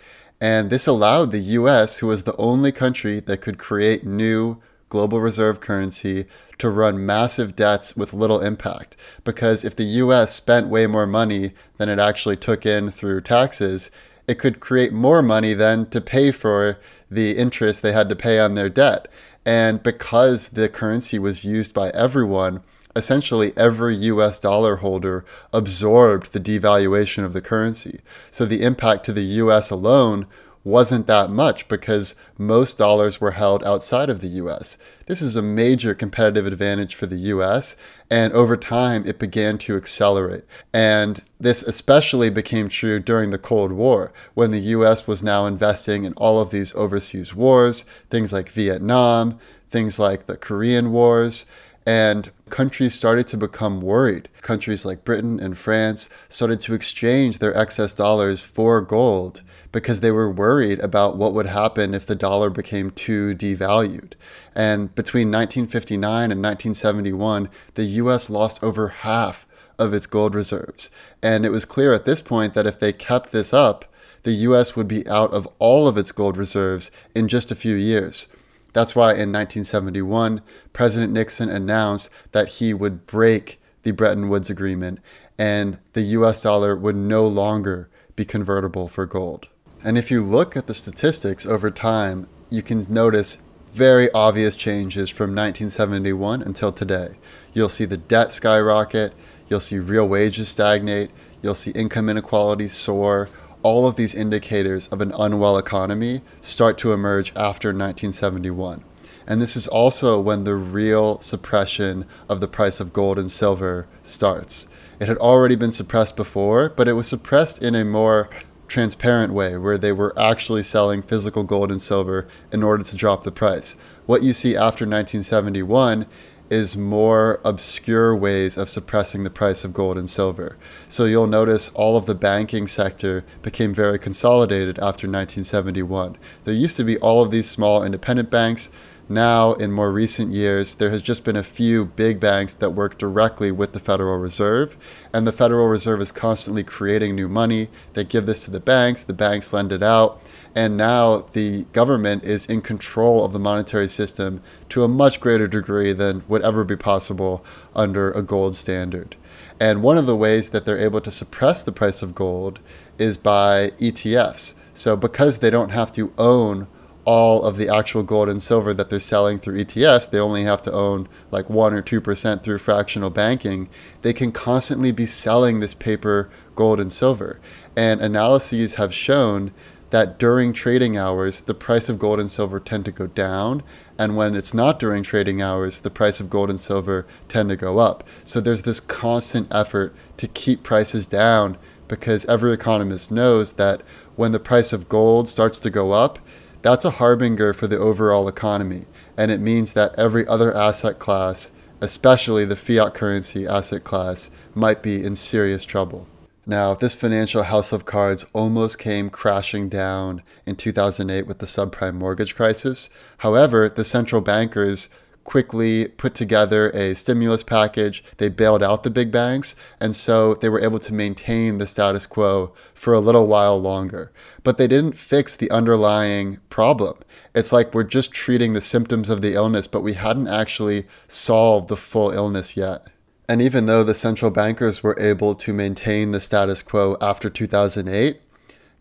And 0.40 0.70
this 0.70 0.86
allowed 0.86 1.30
the 1.30 1.38
US, 1.38 1.98
who 1.98 2.08
was 2.08 2.24
the 2.24 2.36
only 2.36 2.72
country 2.72 3.20
that 3.20 3.40
could 3.40 3.58
create 3.58 4.04
new 4.04 4.60
global 4.88 5.20
reserve 5.20 5.60
currency 5.60 6.26
to 6.58 6.70
run 6.70 7.04
massive 7.04 7.56
debts 7.56 7.96
with 7.96 8.12
little 8.12 8.40
impact. 8.40 8.96
Because 9.24 9.64
if 9.64 9.74
the 9.74 9.84
US 9.84 10.34
spent 10.34 10.68
way 10.68 10.86
more 10.86 11.06
money 11.06 11.52
than 11.78 11.88
it 11.88 11.98
actually 11.98 12.36
took 12.36 12.64
in 12.66 12.90
through 12.90 13.22
taxes, 13.22 13.90
it 14.26 14.38
could 14.38 14.60
create 14.60 14.92
more 14.92 15.22
money 15.22 15.52
then 15.52 15.86
to 15.90 16.00
pay 16.00 16.30
for 16.30 16.78
the 17.10 17.36
interest 17.36 17.82
they 17.82 17.92
had 17.92 18.08
to 18.08 18.16
pay 18.16 18.38
on 18.38 18.54
their 18.54 18.68
debt. 18.68 19.08
And 19.44 19.82
because 19.82 20.50
the 20.50 20.68
currency 20.68 21.18
was 21.18 21.44
used 21.44 21.74
by 21.74 21.90
everyone, 21.90 22.62
essentially 22.96 23.52
every 23.56 23.94
US 23.96 24.38
dollar 24.38 24.76
holder 24.76 25.24
absorbed 25.52 26.32
the 26.32 26.40
devaluation 26.40 27.24
of 27.24 27.32
the 27.32 27.40
currency. 27.40 28.00
So 28.30 28.44
the 28.44 28.62
impact 28.62 29.04
to 29.06 29.12
the 29.12 29.24
US 29.42 29.70
alone 29.70 30.26
wasn't 30.64 31.06
that 31.06 31.28
much 31.28 31.68
because 31.68 32.14
most 32.38 32.78
dollars 32.78 33.20
were 33.20 33.32
held 33.32 33.62
outside 33.64 34.08
of 34.08 34.20
the 34.20 34.28
US. 34.28 34.78
This 35.06 35.20
is 35.20 35.36
a 35.36 35.42
major 35.42 35.94
competitive 35.94 36.46
advantage 36.46 36.94
for 36.94 37.04
the 37.04 37.18
US, 37.34 37.76
and 38.10 38.32
over 38.32 38.56
time 38.56 39.04
it 39.06 39.18
began 39.18 39.58
to 39.58 39.76
accelerate. 39.76 40.44
And 40.72 41.20
this 41.38 41.62
especially 41.62 42.30
became 42.30 42.70
true 42.70 42.98
during 42.98 43.28
the 43.28 43.38
Cold 43.38 43.72
War, 43.72 44.12
when 44.32 44.50
the 44.50 44.60
US 44.60 45.06
was 45.06 45.22
now 45.22 45.44
investing 45.44 46.04
in 46.04 46.14
all 46.14 46.40
of 46.40 46.50
these 46.50 46.74
overseas 46.74 47.34
wars, 47.34 47.84
things 48.08 48.32
like 48.32 48.48
Vietnam, 48.48 49.38
things 49.68 49.98
like 49.98 50.26
the 50.26 50.36
Korean 50.36 50.92
Wars. 50.92 51.44
And 51.86 52.30
countries 52.48 52.94
started 52.94 53.26
to 53.28 53.36
become 53.36 53.80
worried. 53.80 54.28
Countries 54.40 54.84
like 54.84 55.04
Britain 55.04 55.38
and 55.38 55.58
France 55.58 56.08
started 56.28 56.60
to 56.60 56.72
exchange 56.72 57.38
their 57.38 57.56
excess 57.56 57.92
dollars 57.92 58.42
for 58.42 58.80
gold 58.80 59.42
because 59.70 60.00
they 60.00 60.10
were 60.10 60.30
worried 60.30 60.80
about 60.80 61.16
what 61.16 61.34
would 61.34 61.46
happen 61.46 61.94
if 61.94 62.06
the 62.06 62.14
dollar 62.14 62.48
became 62.48 62.90
too 62.90 63.34
devalued. 63.34 64.12
And 64.54 64.94
between 64.94 65.30
1959 65.32 66.30
and 66.30 66.42
1971, 66.42 67.48
the 67.74 67.84
US 67.84 68.30
lost 68.30 68.62
over 68.62 68.88
half 68.88 69.46
of 69.78 69.92
its 69.92 70.06
gold 70.06 70.34
reserves. 70.34 70.90
And 71.22 71.44
it 71.44 71.50
was 71.50 71.64
clear 71.64 71.92
at 71.92 72.04
this 72.04 72.22
point 72.22 72.54
that 72.54 72.66
if 72.66 72.78
they 72.78 72.92
kept 72.92 73.32
this 73.32 73.52
up, 73.52 73.84
the 74.22 74.32
US 74.32 74.74
would 74.74 74.88
be 74.88 75.06
out 75.08 75.32
of 75.32 75.48
all 75.58 75.86
of 75.86 75.98
its 75.98 76.12
gold 76.12 76.36
reserves 76.36 76.90
in 77.14 77.28
just 77.28 77.50
a 77.50 77.56
few 77.56 77.74
years. 77.74 78.28
That's 78.74 78.94
why 78.94 79.12
in 79.12 79.32
1971, 79.32 80.42
President 80.74 81.12
Nixon 81.12 81.48
announced 81.48 82.10
that 82.32 82.48
he 82.48 82.74
would 82.74 83.06
break 83.06 83.60
the 83.84 83.92
Bretton 83.92 84.28
Woods 84.28 84.50
Agreement 84.50 84.98
and 85.38 85.78
the 85.92 86.02
US 86.02 86.42
dollar 86.42 86.76
would 86.76 86.96
no 86.96 87.26
longer 87.26 87.88
be 88.16 88.24
convertible 88.24 88.88
for 88.88 89.06
gold. 89.06 89.48
And 89.82 89.96
if 89.96 90.10
you 90.10 90.22
look 90.22 90.56
at 90.56 90.66
the 90.66 90.74
statistics 90.74 91.46
over 91.46 91.70
time, 91.70 92.28
you 92.50 92.62
can 92.62 92.84
notice 92.88 93.42
very 93.72 94.10
obvious 94.12 94.56
changes 94.56 95.10
from 95.10 95.30
1971 95.30 96.42
until 96.42 96.72
today. 96.72 97.16
You'll 97.52 97.68
see 97.68 97.84
the 97.84 97.96
debt 97.96 98.32
skyrocket, 98.32 99.12
you'll 99.48 99.60
see 99.60 99.78
real 99.78 100.08
wages 100.08 100.48
stagnate, 100.48 101.10
you'll 101.42 101.54
see 101.54 101.72
income 101.72 102.08
inequality 102.08 102.68
soar, 102.68 103.28
all 103.64 103.88
of 103.88 103.96
these 103.96 104.14
indicators 104.14 104.88
of 104.88 105.00
an 105.00 105.10
unwell 105.18 105.56
economy 105.56 106.20
start 106.42 106.76
to 106.76 106.92
emerge 106.92 107.30
after 107.34 107.68
1971. 107.68 108.84
And 109.26 109.40
this 109.40 109.56
is 109.56 109.66
also 109.66 110.20
when 110.20 110.44
the 110.44 110.54
real 110.54 111.18
suppression 111.20 112.04
of 112.28 112.40
the 112.40 112.46
price 112.46 112.78
of 112.78 112.92
gold 112.92 113.18
and 113.18 113.30
silver 113.30 113.88
starts. 114.02 114.68
It 115.00 115.08
had 115.08 115.16
already 115.16 115.56
been 115.56 115.70
suppressed 115.70 116.14
before, 116.14 116.68
but 116.68 116.88
it 116.88 116.92
was 116.92 117.06
suppressed 117.06 117.62
in 117.62 117.74
a 117.74 117.86
more 117.86 118.28
transparent 118.68 119.32
way 119.32 119.56
where 119.56 119.78
they 119.78 119.92
were 119.92 120.18
actually 120.18 120.62
selling 120.62 121.00
physical 121.00 121.42
gold 121.42 121.70
and 121.70 121.80
silver 121.80 122.28
in 122.52 122.62
order 122.62 122.84
to 122.84 122.96
drop 122.96 123.24
the 123.24 123.32
price. 123.32 123.76
What 124.04 124.22
you 124.22 124.34
see 124.34 124.54
after 124.56 124.84
1971 124.84 126.04
is 126.50 126.76
more 126.76 127.40
obscure 127.44 128.14
ways 128.14 128.56
of 128.56 128.68
suppressing 128.68 129.24
the 129.24 129.30
price 129.30 129.64
of 129.64 129.72
gold 129.72 129.96
and 129.96 130.08
silver. 130.08 130.56
So 130.88 131.04
you'll 131.04 131.26
notice 131.26 131.70
all 131.70 131.96
of 131.96 132.06
the 132.06 132.14
banking 132.14 132.66
sector 132.66 133.24
became 133.42 133.72
very 133.72 133.98
consolidated 133.98 134.78
after 134.78 135.06
1971. 135.06 136.16
There 136.44 136.54
used 136.54 136.76
to 136.76 136.84
be 136.84 136.98
all 136.98 137.22
of 137.22 137.30
these 137.30 137.48
small 137.48 137.82
independent 137.82 138.30
banks. 138.30 138.70
Now, 139.06 139.52
in 139.52 139.70
more 139.70 139.92
recent 139.92 140.32
years, 140.32 140.76
there 140.76 140.88
has 140.90 141.02
just 141.02 141.24
been 141.24 141.36
a 141.36 141.42
few 141.42 141.84
big 141.84 142.20
banks 142.20 142.54
that 142.54 142.70
work 142.70 142.96
directly 142.96 143.52
with 143.52 143.74
the 143.74 143.80
Federal 143.80 144.16
Reserve, 144.16 144.78
and 145.12 145.26
the 145.26 145.32
Federal 145.32 145.68
Reserve 145.68 146.00
is 146.00 146.10
constantly 146.10 146.64
creating 146.64 147.14
new 147.14 147.28
money. 147.28 147.68
They 147.92 148.04
give 148.04 148.24
this 148.24 148.44
to 148.46 148.50
the 148.50 148.60
banks, 148.60 149.02
the 149.02 149.12
banks 149.12 149.52
lend 149.52 149.72
it 149.72 149.82
out, 149.82 150.22
and 150.54 150.76
now 150.76 151.26
the 151.32 151.64
government 151.72 152.24
is 152.24 152.46
in 152.46 152.60
control 152.60 153.24
of 153.24 153.32
the 153.32 153.38
monetary 153.38 153.88
system 153.88 154.40
to 154.68 154.84
a 154.84 154.88
much 154.88 155.20
greater 155.20 155.48
degree 155.48 155.92
than 155.92 156.22
would 156.28 156.42
ever 156.42 156.64
be 156.64 156.76
possible 156.76 157.44
under 157.74 158.12
a 158.12 158.22
gold 158.22 158.54
standard. 158.54 159.16
And 159.58 159.82
one 159.82 159.98
of 159.98 160.06
the 160.06 160.16
ways 160.16 160.50
that 160.50 160.64
they're 160.64 160.78
able 160.78 161.00
to 161.00 161.10
suppress 161.10 161.62
the 161.62 161.72
price 161.72 162.02
of 162.02 162.14
gold 162.14 162.60
is 162.98 163.16
by 163.16 163.70
ETFs. 163.78 164.54
So, 164.74 164.96
because 164.96 165.38
they 165.38 165.50
don't 165.50 165.70
have 165.70 165.92
to 165.92 166.12
own 166.18 166.66
all 167.04 167.42
of 167.42 167.56
the 167.56 167.68
actual 167.68 168.02
gold 168.02 168.28
and 168.28 168.42
silver 168.42 168.72
that 168.74 168.88
they're 168.88 168.98
selling 168.98 169.38
through 169.38 169.58
ETFs, 169.58 170.10
they 170.10 170.18
only 170.18 170.44
have 170.44 170.62
to 170.62 170.72
own 170.72 171.08
like 171.30 171.50
1 171.50 171.74
or 171.74 171.82
2% 171.82 172.42
through 172.42 172.58
fractional 172.58 173.10
banking. 173.10 173.68
They 174.02 174.12
can 174.12 174.32
constantly 174.32 174.90
be 174.90 175.06
selling 175.06 175.60
this 175.60 175.74
paper 175.74 176.30
gold 176.56 176.80
and 176.80 176.90
silver. 176.90 177.40
And 177.76 178.00
analyses 178.00 178.76
have 178.76 178.94
shown 178.94 179.52
that 179.94 180.18
during 180.18 180.52
trading 180.52 180.96
hours, 180.96 181.42
the 181.42 181.54
price 181.54 181.88
of 181.88 182.00
gold 182.00 182.18
and 182.18 182.28
silver 182.28 182.58
tend 182.58 182.84
to 182.84 182.90
go 182.90 183.06
down. 183.06 183.62
And 183.96 184.16
when 184.16 184.34
it's 184.34 184.52
not 184.52 184.80
during 184.80 185.04
trading 185.04 185.40
hours, 185.40 185.82
the 185.82 185.88
price 185.88 186.18
of 186.18 186.28
gold 186.28 186.50
and 186.50 186.58
silver 186.58 187.06
tend 187.28 187.50
to 187.50 187.56
go 187.56 187.78
up. 187.78 188.02
So 188.24 188.40
there's 188.40 188.64
this 188.64 188.80
constant 188.80 189.54
effort 189.54 189.94
to 190.16 190.26
keep 190.26 190.64
prices 190.64 191.06
down 191.06 191.56
because 191.86 192.26
every 192.26 192.52
economist 192.52 193.12
knows 193.12 193.52
that 193.52 193.82
when 194.16 194.32
the 194.32 194.40
price 194.40 194.72
of 194.72 194.88
gold 194.88 195.28
starts 195.28 195.60
to 195.60 195.70
go 195.70 195.92
up, 195.92 196.18
that's 196.62 196.84
a 196.84 196.90
harbinger 196.90 197.54
for 197.54 197.68
the 197.68 197.78
overall 197.78 198.26
economy. 198.26 198.86
And 199.16 199.30
it 199.30 199.38
means 199.38 199.74
that 199.74 199.94
every 199.96 200.26
other 200.26 200.52
asset 200.52 200.98
class, 200.98 201.52
especially 201.80 202.44
the 202.44 202.56
fiat 202.56 202.94
currency 202.94 203.46
asset 203.46 203.84
class, 203.84 204.28
might 204.56 204.82
be 204.82 205.04
in 205.04 205.14
serious 205.14 205.64
trouble. 205.64 206.08
Now, 206.46 206.74
this 206.74 206.94
financial 206.94 207.44
house 207.44 207.72
of 207.72 207.86
cards 207.86 208.26
almost 208.34 208.78
came 208.78 209.08
crashing 209.08 209.70
down 209.70 210.22
in 210.44 210.56
2008 210.56 211.26
with 211.26 211.38
the 211.38 211.46
subprime 211.46 211.94
mortgage 211.94 212.34
crisis. 212.34 212.90
However, 213.18 213.70
the 213.70 213.84
central 213.84 214.20
bankers 214.20 214.90
quickly 215.24 215.88
put 215.88 216.14
together 216.14 216.68
a 216.70 216.94
stimulus 216.94 217.42
package. 217.42 218.04
They 218.18 218.28
bailed 218.28 218.62
out 218.62 218.82
the 218.82 218.90
big 218.90 219.10
banks, 219.10 219.56
and 219.80 219.96
so 219.96 220.34
they 220.34 220.50
were 220.50 220.60
able 220.60 220.78
to 220.80 220.92
maintain 220.92 221.56
the 221.56 221.66
status 221.66 222.06
quo 222.06 222.52
for 222.74 222.92
a 222.92 223.00
little 223.00 223.26
while 223.26 223.58
longer. 223.58 224.12
But 224.42 224.58
they 224.58 224.66
didn't 224.66 224.98
fix 224.98 225.34
the 225.34 225.50
underlying 225.50 226.40
problem. 226.50 226.98
It's 227.34 227.52
like 227.52 227.72
we're 227.72 227.84
just 227.84 228.12
treating 228.12 228.52
the 228.52 228.60
symptoms 228.60 229.08
of 229.08 229.22
the 229.22 229.34
illness, 229.34 229.66
but 229.66 229.80
we 229.80 229.94
hadn't 229.94 230.28
actually 230.28 230.86
solved 231.08 231.68
the 231.68 231.76
full 231.76 232.10
illness 232.10 232.54
yet. 232.54 232.88
And 233.28 233.40
even 233.40 233.66
though 233.66 233.82
the 233.82 233.94
central 233.94 234.30
bankers 234.30 234.82
were 234.82 234.98
able 235.00 235.34
to 235.36 235.52
maintain 235.52 236.12
the 236.12 236.20
status 236.20 236.62
quo 236.62 236.96
after 237.00 237.30
2008, 237.30 238.20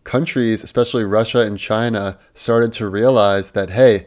countries, 0.04 0.62
especially 0.62 1.04
Russia 1.04 1.40
and 1.40 1.58
China, 1.58 2.18
started 2.34 2.72
to 2.74 2.88
realize 2.88 3.52
that, 3.52 3.70
hey, 3.70 4.06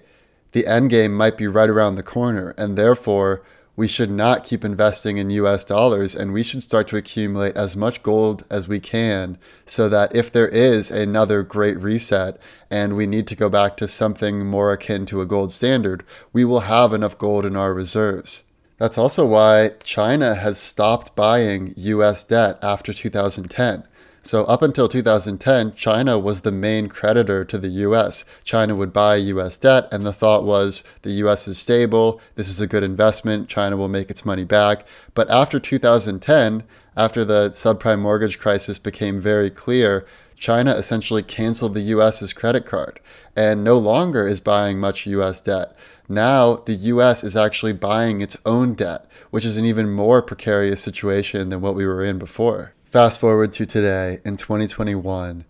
the 0.52 0.68
end 0.68 0.90
game 0.90 1.16
might 1.16 1.38
be 1.38 1.48
right 1.48 1.70
around 1.70 1.96
the 1.96 2.04
corner, 2.04 2.54
and 2.58 2.78
therefore 2.78 3.44
we 3.76 3.88
should 3.88 4.10
not 4.10 4.44
keep 4.44 4.66
investing 4.66 5.18
in 5.18 5.30
US 5.30 5.64
dollars 5.64 6.16
and 6.16 6.34
we 6.34 6.42
should 6.42 6.64
start 6.64 6.88
to 6.88 6.98
accumulate 6.98 7.56
as 7.56 7.76
much 7.76 8.02
gold 8.02 8.44
as 8.50 8.68
we 8.68 8.80
can 8.80 9.38
so 9.68 9.88
that 9.88 10.16
if 10.16 10.32
there 10.32 10.48
is 10.48 10.90
another 10.90 11.44
great 11.44 11.80
reset 11.80 12.40
and 12.72 12.96
we 12.96 13.06
need 13.06 13.28
to 13.28 13.36
go 13.36 13.50
back 13.50 13.78
to 13.78 13.88
something 13.88 14.44
more 14.44 14.72
akin 14.72 15.06
to 15.06 15.22
a 15.22 15.28
gold 15.28 15.52
standard, 15.52 16.04
we 16.34 16.44
will 16.44 16.62
have 16.62 16.92
enough 16.92 17.20
gold 17.20 17.46
in 17.46 17.56
our 17.56 17.72
reserves. 17.72 18.46
That's 18.78 18.98
also 18.98 19.26
why 19.26 19.72
China 19.84 20.36
has 20.36 20.60
stopped 20.60 21.16
buying 21.16 21.74
US 21.78 22.24
debt 22.24 22.60
after 22.62 22.94
2010. 22.94 23.84
So, 24.22 24.44
up 24.44 24.62
until 24.62 24.88
2010, 24.88 25.74
China 25.74 26.20
was 26.20 26.42
the 26.42 26.52
main 26.52 26.88
creditor 26.88 27.44
to 27.46 27.58
the 27.58 27.70
US. 27.70 28.24
China 28.44 28.76
would 28.76 28.94
buy 28.94 29.16
US 29.16 29.58
debt, 29.58 29.88
and 29.92 30.06
the 30.06 30.14
thought 30.14 30.44
was 30.44 30.84
the 31.02 31.14
US 31.24 31.48
is 31.48 31.58
stable, 31.58 32.22
this 32.36 32.50
is 32.50 32.62
a 32.62 32.68
good 32.68 32.84
investment, 32.84 33.50
China 33.50 33.78
will 33.78 33.88
make 33.88 34.12
its 34.12 34.26
money 34.26 34.44
back. 34.44 34.86
But 35.16 35.30
after 35.32 35.60
2010, 35.60 36.64
after 36.96 37.26
the 37.26 37.50
subprime 37.50 38.00
mortgage 38.00 38.38
crisis 38.38 38.78
became 38.78 39.20
very 39.20 39.50
clear, 39.50 40.06
China 40.38 40.74
essentially 40.74 41.24
canceled 41.24 41.74
the 41.74 41.82
US's 41.96 42.32
credit 42.32 42.68
card 42.68 43.00
and 43.36 43.64
no 43.64 43.78
longer 43.78 44.28
is 44.28 44.40
buying 44.40 44.80
much 44.80 45.08
US 45.08 45.42
debt. 45.42 45.76
Now 46.10 46.56
the 46.56 46.76
US 46.76 47.24
is 47.24 47.36
actually 47.36 47.74
buying 47.74 48.22
its 48.22 48.38
own 48.46 48.76
debt, 48.76 49.10
which 49.30 49.44
is 49.44 49.58
an 49.58 49.66
even 49.66 49.92
more 49.92 50.22
precarious 50.22 50.82
situation 50.82 51.50
than 51.50 51.62
what 51.62 51.76
we 51.76 51.86
were 51.86 52.04
in 52.04 52.18
before. 52.18 52.74
Fast 52.86 53.20
forward 53.20 53.52
to 53.54 53.66
today 53.66 54.20
in 54.24 54.38
2021, 54.38 55.44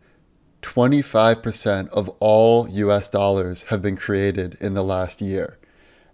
25% 0.63 1.89
of 1.89 2.09
all 2.19 2.67
US 2.69 3.07
dollars 3.07 3.63
have 3.65 3.81
been 3.81 3.95
created 3.95 4.57
in 4.59 4.73
the 4.73 4.83
last 4.83 5.21
year. 5.21 5.59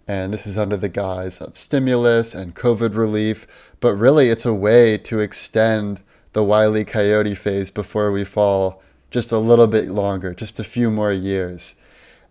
And 0.06 0.34
this 0.34 0.46
is 0.46 0.58
under 0.58 0.76
the 0.76 0.90
guise 0.90 1.40
of 1.40 1.56
stimulus 1.56 2.34
and 2.34 2.54
COVID 2.54 2.94
relief. 2.94 3.46
But 3.80 3.94
really, 3.94 4.28
it's 4.28 4.44
a 4.44 4.52
way 4.52 4.98
to 4.98 5.20
extend 5.20 6.02
the 6.34 6.44
Wile 6.44 6.76
E. 6.76 6.84
Coyote 6.84 7.34
phase 7.34 7.70
before 7.70 8.12
we 8.12 8.24
fall 8.24 8.82
just 9.10 9.32
a 9.32 9.38
little 9.38 9.66
bit 9.66 9.88
longer, 9.88 10.34
just 10.34 10.60
a 10.60 10.64
few 10.64 10.90
more 10.90 11.12
years. 11.12 11.74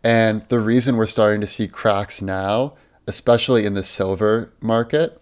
And 0.03 0.45
the 0.49 0.59
reason 0.59 0.97
we're 0.97 1.05
starting 1.05 1.41
to 1.41 1.47
see 1.47 1.67
cracks 1.67 2.21
now, 2.21 2.73
especially 3.07 3.65
in 3.65 3.73
the 3.73 3.83
silver 3.83 4.51
market, 4.59 5.21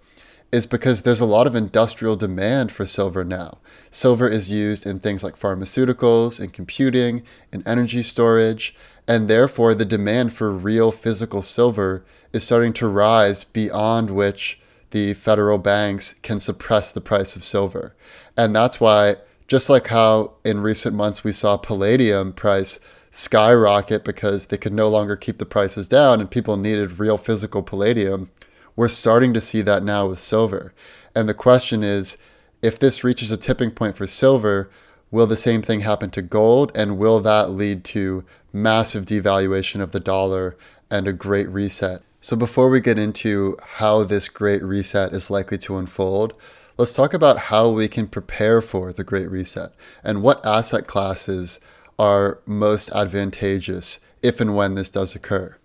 is 0.52 0.66
because 0.66 1.04
there's 1.04 1.22
a 1.22 1.26
lot 1.26 1.48
of 1.48 1.56
industrial 1.56 2.16
demand 2.16 2.72
for 2.72 2.86
silver 2.86 3.24
now. 3.24 3.60
Silver 3.90 4.28
is 4.28 4.52
used 4.52 4.86
in 4.86 5.00
things 5.00 5.24
like 5.24 5.40
pharmaceuticals, 5.40 6.40
and 6.40 6.52
computing, 6.52 7.24
and 7.52 7.66
energy 7.66 8.04
storage, 8.04 8.76
and 9.08 9.28
therefore 9.28 9.74
the 9.74 9.86
demand 9.86 10.34
for 10.34 10.52
real 10.52 10.92
physical 10.92 11.42
silver 11.42 12.04
is 12.34 12.44
starting 12.44 12.74
to 12.74 12.88
rise 12.88 13.44
beyond 13.44 14.10
which 14.10 14.60
the 14.92 15.14
federal 15.14 15.58
banks 15.58 16.16
can 16.22 16.40
suppress 16.40 16.92
the 16.92 17.02
price 17.02 17.36
of 17.36 17.46
silver. 17.46 17.96
And 18.36 18.56
that's 18.56 18.80
why, 18.80 19.16
just 19.48 19.70
like 19.70 19.88
how 19.88 20.34
in 20.44 20.62
recent 20.62 20.96
months 20.96 21.24
we 21.24 21.32
saw 21.32 21.58
palladium 21.58 22.34
price 22.34 22.80
skyrocket 23.12 24.04
because 24.04 24.48
they 24.48 24.58
could 24.58 24.74
no 24.74 24.90
longer 24.90 25.16
keep 25.16 25.38
the 25.38 25.46
prices 25.46 25.88
down 25.88 26.20
and 26.20 26.32
people 26.32 26.58
needed 26.58 27.00
real 27.00 27.18
physical 27.18 27.62
palladium, 27.62 28.30
we're 28.76 28.88
starting 28.88 29.34
to 29.34 29.42
see 29.42 29.62
that 29.62 29.84
now 29.84 30.08
with 30.08 30.20
silver. 30.20 30.74
And 31.14 31.28
the 31.28 31.34
question 31.34 31.84
is 31.84 32.18
if 32.62 32.80
this 32.80 33.04
reaches 33.04 33.32
a 33.32 33.38
tipping 33.38 33.72
point 33.72 33.98
for 33.98 34.08
silver, 34.08 34.70
will 35.12 35.28
the 35.28 35.36
same 35.36 35.62
thing 35.62 35.82
happen 35.82 36.10
to 36.12 36.22
gold? 36.22 36.72
And 36.74 36.98
will 36.98 37.20
that 37.20 37.52
lead 37.52 37.84
to 37.86 38.24
massive 38.54 39.06
devaluation 39.06 39.82
of 39.82 39.92
the 39.92 40.00
dollar 40.00 40.56
and 40.90 41.08
a 41.08 41.14
great 41.14 41.50
reset? 41.50 42.02
So, 42.22 42.36
before 42.36 42.70
we 42.70 42.80
get 42.80 43.00
into 43.00 43.58
how 43.64 44.04
this 44.04 44.30
great 44.30 44.62
reset 44.62 45.14
is 45.14 45.32
likely 45.32 45.58
to 45.60 45.78
unfold, 45.78 46.36
let's 46.78 46.94
talk 46.94 47.16
about 47.16 47.40
how 47.40 47.70
we 47.70 47.88
can 47.88 48.08
prepare 48.08 48.62
for 48.62 48.94
the 48.94 49.04
great 49.04 49.30
reset 49.30 49.74
and 50.04 50.22
what 50.22 50.46
asset 50.46 50.86
classes 50.86 51.60
are 52.02 52.40
most 52.48 52.90
advantageous 52.96 54.00
if 54.24 54.42
and 54.42 54.56
when 54.56 54.74
this 54.74 54.90
does 54.90 55.14
occur. 55.14 55.56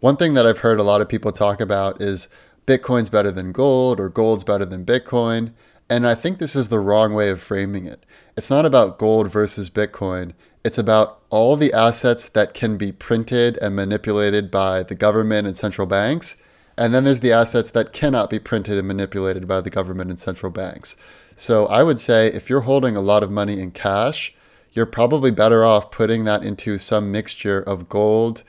One 0.00 0.16
thing 0.16 0.34
that 0.34 0.44
I've 0.44 0.58
heard 0.58 0.80
a 0.80 0.82
lot 0.82 1.00
of 1.00 1.08
people 1.08 1.30
talk 1.30 1.60
about 1.60 2.02
is 2.02 2.26
Bitcoin's 2.66 3.08
better 3.08 3.30
than 3.30 3.52
gold 3.52 4.00
or 4.00 4.08
gold's 4.08 4.42
better 4.42 4.64
than 4.64 4.84
Bitcoin. 4.84 5.52
And 5.88 6.04
I 6.04 6.16
think 6.16 6.38
this 6.38 6.56
is 6.56 6.68
the 6.68 6.80
wrong 6.80 7.14
way 7.14 7.28
of 7.28 7.40
framing 7.40 7.86
it. 7.86 8.04
It's 8.36 8.50
not 8.50 8.66
about 8.66 8.98
gold 8.98 9.30
versus 9.30 9.70
Bitcoin. 9.70 10.32
It's 10.64 10.78
about 10.78 11.20
all 11.30 11.54
the 11.56 11.72
assets 11.72 12.28
that 12.30 12.54
can 12.54 12.76
be 12.76 12.90
printed 12.90 13.56
and 13.62 13.76
manipulated 13.76 14.50
by 14.50 14.82
the 14.82 14.96
government 14.96 15.46
and 15.46 15.56
central 15.56 15.86
banks. 15.86 16.38
And 16.76 16.92
then 16.92 17.04
there's 17.04 17.20
the 17.20 17.30
assets 17.30 17.70
that 17.70 17.92
cannot 17.92 18.30
be 18.30 18.40
printed 18.40 18.78
and 18.78 18.88
manipulated 18.88 19.46
by 19.46 19.60
the 19.60 19.70
government 19.70 20.10
and 20.10 20.18
central 20.18 20.50
banks. 20.50 20.96
So 21.36 21.66
I 21.66 21.84
would 21.84 22.00
say 22.00 22.26
if 22.26 22.50
you're 22.50 22.62
holding 22.62 22.96
a 22.96 23.00
lot 23.00 23.22
of 23.22 23.30
money 23.30 23.60
in 23.60 23.70
cash, 23.70 24.33
you're 24.74 24.86
probably 24.86 25.30
better 25.30 25.64
off 25.64 25.90
putting 25.90 26.24
that 26.24 26.42
into 26.42 26.76
some 26.76 27.10
mixture 27.10 27.60
of 27.60 27.88
gold 27.88 28.42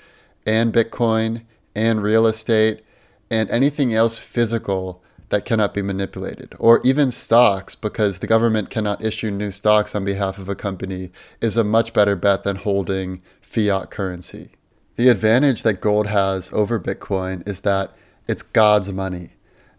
and 0.46 0.74
Bitcoin 0.74 1.44
and 1.76 2.04
real 2.04 2.26
estate 2.28 2.84
and 3.30 3.50
anything 3.50 3.94
else 3.94 4.18
physical 4.18 5.02
that 5.30 5.46
cannot 5.46 5.74
be 5.74 5.82
manipulated, 5.82 6.54
or 6.60 6.82
even 6.84 7.10
stocks, 7.10 7.74
because 7.74 8.20
the 8.20 8.28
government 8.28 8.70
cannot 8.70 9.04
issue 9.04 9.32
new 9.32 9.50
stocks 9.50 9.96
on 9.96 10.06
behalf 10.06 10.38
of 10.38 10.48
a 10.48 10.56
company, 10.56 11.12
is 11.42 11.58
a 11.58 11.64
much 11.64 11.94
better 11.94 12.16
bet 12.16 12.44
than 12.44 12.58
holding 12.58 13.22
fiat 13.42 13.90
currency. 13.90 14.50
The 14.98 15.10
advantage 15.10 15.64
that 15.64 15.82
gold 15.82 16.08
has 16.08 16.54
over 16.54 16.80
Bitcoin 16.80 17.48
is 17.48 17.62
that 17.62 17.96
it's 18.28 18.44
God's 18.44 18.94
money. 18.94 19.32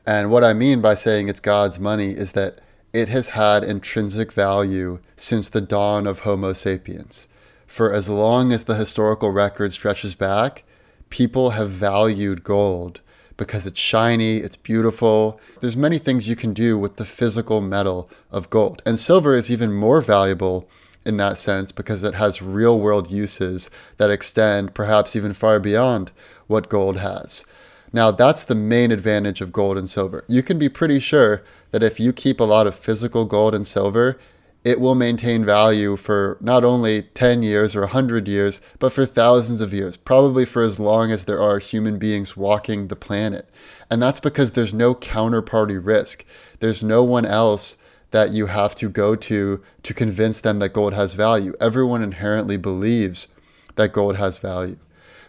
And 0.05 0.31
what 0.31 0.45
I 0.45 0.53
mean 0.53 0.81
by 0.81 0.95
saying 0.95 1.29
it's 1.29 1.41
God's 1.41 1.79
money 1.79 2.11
is 2.11 2.33
that 2.33 2.59
it 2.97 3.11
has 3.11 3.29
had 3.29 3.63
intrinsic 3.63 4.33
value 4.33 4.99
since 5.17 5.51
the 5.51 5.61
dawn 5.61 6.07
of 6.07 6.21
Homo 6.21 6.55
sapiens. 6.55 7.29
For 7.67 7.93
as 7.93 8.09
long 8.09 8.55
as 8.55 8.65
the 8.65 8.77
historical 8.77 9.31
record 9.31 9.73
stretches 9.73 10.15
back, 10.15 10.65
people 11.11 11.51
have 11.51 11.69
valued 11.69 12.43
gold 12.43 13.03
because 13.37 13.67
it's 13.67 13.79
shiny, 13.79 14.39
it's 14.39 14.57
beautiful. 14.57 15.39
There's 15.61 15.77
many 15.77 15.99
things 15.99 16.27
you 16.27 16.37
can 16.37 16.55
do 16.55 16.79
with 16.79 16.97
the 16.97 17.05
physical 17.05 17.61
metal 17.61 18.09
of 18.31 18.49
gold. 18.49 18.81
And 18.87 18.99
silver 18.99 19.35
is 19.35 19.51
even 19.51 19.75
more 19.75 20.01
valuable 20.01 20.67
in 21.05 21.19
that 21.19 21.37
sense 21.37 21.73
because 21.73 22.03
it 22.03 22.15
has 22.15 22.41
real 22.41 22.81
world 22.81 23.11
uses 23.11 23.69
that 23.99 24.11
extend 24.11 24.75
perhaps 24.75 25.15
even 25.15 25.35
far 25.35 25.61
beyond 25.61 26.13
what 26.47 26.71
gold 26.71 26.97
has. 26.97 27.45
Now, 27.93 28.11
that's 28.11 28.45
the 28.45 28.55
main 28.55 28.91
advantage 28.91 29.43
of 29.43 29.53
gold 29.53 29.77
and 29.77 29.89
silver. 29.89 30.25
You 30.29 30.43
can 30.43 30.59
be 30.59 30.71
pretty 30.71 30.99
sure 30.99 31.43
that 31.71 31.83
if 31.83 31.99
you 32.01 32.13
keep 32.13 32.41
a 32.41 32.45
lot 32.45 32.67
of 32.67 32.75
physical 32.75 33.25
gold 33.25 33.55
and 33.55 33.67
silver, 33.67 34.19
it 34.67 34.81
will 34.81 34.97
maintain 34.97 35.45
value 35.45 35.95
for 35.95 36.39
not 36.41 36.65
only 36.65 37.03
10 37.03 37.45
years 37.45 37.77
or 37.77 37.83
100 37.83 38.27
years, 38.27 38.61
but 38.81 38.93
for 38.93 39.07
thousands 39.07 39.61
of 39.61 39.73
years, 39.73 39.97
probably 39.97 40.45
for 40.45 40.63
as 40.63 40.81
long 40.81 41.13
as 41.13 41.25
there 41.25 41.41
are 41.41 41.61
human 41.61 41.99
beings 41.99 42.37
walking 42.37 42.89
the 42.89 42.97
planet. 42.97 43.49
And 43.91 44.03
that's 44.03 44.19
because 44.19 44.53
there's 44.53 44.75
no 44.75 44.93
counterparty 44.93 45.79
risk. 45.81 46.25
There's 46.59 46.83
no 46.83 47.05
one 47.05 47.25
else 47.25 47.77
that 48.11 48.33
you 48.33 48.47
have 48.47 48.75
to 48.75 48.89
go 48.89 49.15
to 49.15 49.63
to 49.85 49.95
convince 49.95 50.41
them 50.41 50.59
that 50.59 50.73
gold 50.73 50.95
has 50.95 51.13
value. 51.13 51.55
Everyone 51.61 52.03
inherently 52.03 52.57
believes 52.57 53.29
that 53.77 53.93
gold 53.93 54.17
has 54.17 54.39
value. 54.39 54.79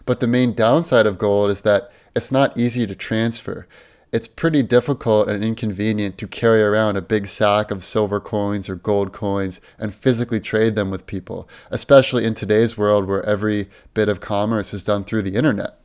But 0.04 0.18
the 0.18 0.26
main 0.26 0.52
downside 0.52 1.06
of 1.06 1.18
gold 1.18 1.50
is 1.50 1.60
that 1.62 1.92
it's 2.16 2.32
not 2.32 2.58
easy 2.58 2.86
to 2.86 2.94
transfer 2.96 3.68
it's 4.10 4.26
pretty 4.26 4.62
difficult 4.62 5.28
and 5.28 5.44
inconvenient 5.44 6.16
to 6.18 6.26
carry 6.26 6.62
around 6.62 6.96
a 6.96 7.02
big 7.02 7.26
sack 7.26 7.70
of 7.70 7.84
silver 7.84 8.20
coins 8.20 8.68
or 8.68 8.74
gold 8.74 9.12
coins 9.12 9.60
and 9.78 9.94
physically 9.94 10.40
trade 10.40 10.76
them 10.76 10.90
with 10.90 11.06
people, 11.06 11.48
especially 11.70 12.24
in 12.24 12.34
today's 12.34 12.78
world 12.78 13.06
where 13.06 13.24
every 13.24 13.68
bit 13.94 14.08
of 14.08 14.20
commerce 14.20 14.72
is 14.72 14.82
done 14.82 15.04
through 15.04 15.22
the 15.22 15.34
internet. 15.34 15.78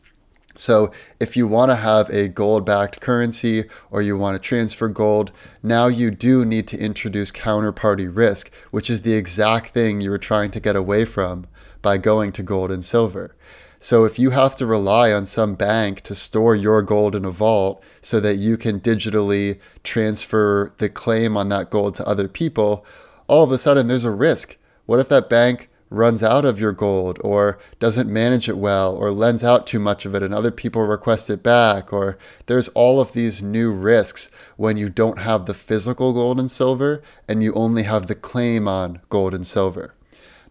So, 0.55 0.91
if 1.19 1.35
you 1.35 1.47
want 1.47 1.71
to 1.71 1.75
have 1.75 2.11
a 2.11 2.27
gold 2.27 2.63
backed 2.63 3.01
currency 3.01 3.65
or 3.89 4.03
you 4.03 4.15
want 4.15 4.35
to 4.35 4.47
transfer 4.47 4.87
gold, 4.87 5.31
now 5.63 5.87
you 5.87 6.11
do 6.11 6.45
need 6.45 6.67
to 6.67 6.79
introduce 6.79 7.31
counterparty 7.31 8.07
risk, 8.15 8.53
which 8.69 8.87
is 8.87 9.01
the 9.01 9.15
exact 9.15 9.69
thing 9.69 9.99
you 9.99 10.11
were 10.11 10.19
trying 10.19 10.51
to 10.51 10.59
get 10.59 10.75
away 10.75 11.05
from 11.05 11.47
by 11.81 11.97
going 11.97 12.31
to 12.33 12.43
gold 12.43 12.71
and 12.71 12.85
silver. 12.85 13.35
So 13.83 14.05
if 14.05 14.17
you 14.17 14.29
have 14.29 14.55
to 14.55 14.65
rely 14.65 15.11
on 15.11 15.25
some 15.25 15.55
bank 15.55 15.99
to 16.03 16.15
store 16.15 16.55
your 16.55 16.81
gold 16.81 17.17
in 17.17 17.25
a 17.25 17.31
vault 17.31 17.83
so 18.01 18.21
that 18.21 18.37
you 18.37 18.55
can 18.55 18.79
digitally 18.79 19.59
transfer 19.83 20.71
the 20.77 20.87
claim 20.87 21.35
on 21.35 21.49
that 21.49 21.69
gold 21.69 21.95
to 21.95 22.07
other 22.07 22.29
people, 22.29 22.85
all 23.27 23.43
of 23.43 23.51
a 23.51 23.57
sudden 23.57 23.89
there's 23.89 24.05
a 24.05 24.11
risk. 24.11 24.55
What 24.85 25.01
if 25.01 25.09
that 25.09 25.29
bank 25.29 25.69
runs 25.89 26.23
out 26.23 26.45
of 26.45 26.61
your 26.61 26.71
gold 26.71 27.19
or 27.25 27.59
doesn't 27.81 28.09
manage 28.09 28.47
it 28.47 28.57
well 28.57 28.95
or 28.95 29.11
lends 29.11 29.43
out 29.43 29.67
too 29.67 29.79
much 29.79 30.05
of 30.05 30.15
it 30.15 30.23
and 30.23 30.33
other 30.33 30.49
people 30.49 30.83
request 30.83 31.29
it 31.29 31.43
back 31.43 31.91
or 31.91 32.17
there's 32.45 32.69
all 32.69 33.01
of 33.01 33.11
these 33.11 33.41
new 33.41 33.69
risks 33.69 34.31
when 34.55 34.77
you 34.77 34.87
don't 34.87 35.19
have 35.19 35.45
the 35.45 35.53
physical 35.53 36.13
gold 36.13 36.39
and 36.39 36.49
silver 36.49 37.03
and 37.27 37.43
you 37.43 37.51
only 37.53 37.83
have 37.83 38.07
the 38.07 38.15
claim 38.15 38.65
on 38.65 39.01
gold 39.09 39.33
and 39.33 39.45
silver. 39.45 39.93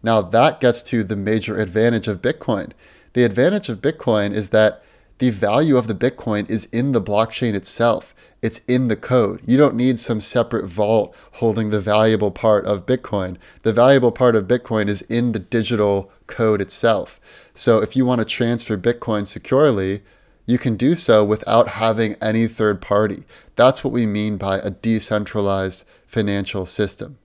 Now 0.03 0.21
that 0.21 0.59
gets 0.59 0.83
to 0.83 1.03
the 1.03 1.15
major 1.15 1.57
advantage 1.57 2.07
of 2.07 2.21
Bitcoin 2.21 2.73
the 3.13 3.23
advantage 3.23 3.69
of 3.69 3.81
Bitcoin 3.81 4.33
is 4.33 4.49
that 4.49 4.83
the 5.19 5.29
value 5.29 5.77
of 5.77 5.87
the 5.87 5.95
Bitcoin 5.95 6.49
is 6.49 6.65
in 6.65 6.91
the 6.91 7.01
blockchain 7.01 7.53
itself. 7.53 8.13
It's 8.41 8.61
in 8.67 8.87
the 8.89 8.95
code. 8.95 9.41
You 9.45 9.55
don't 9.55 9.75
need 9.75 9.99
some 9.99 10.19
separate 10.19 10.65
vault 10.65 11.15
holding 11.33 11.69
the 11.69 11.79
valuable 11.79 12.31
part 12.31 12.65
of 12.65 12.85
Bitcoin. 12.85 13.37
The 13.61 13.71
valuable 13.71 14.11
part 14.11 14.35
of 14.35 14.47
Bitcoin 14.47 14.89
is 14.89 15.01
in 15.03 15.31
the 15.31 15.39
digital 15.39 16.11
code 16.27 16.59
itself. 16.59 17.21
So 17.53 17.81
if 17.81 17.95
you 17.95 18.05
want 18.05 18.19
to 18.19 18.25
transfer 18.25 18.77
Bitcoin 18.77 19.25
securely, 19.25 20.01
you 20.45 20.57
can 20.57 20.75
do 20.75 20.93
so 20.93 21.23
without 21.23 21.69
having 21.69 22.15
any 22.15 22.47
third 22.47 22.81
party. 22.81 23.23
That's 23.55 23.83
what 23.83 23.93
we 23.93 24.05
mean 24.05 24.35
by 24.37 24.59
a 24.59 24.71
decentralized 24.71 25.85
financial 26.05 26.65
system. 26.65 27.17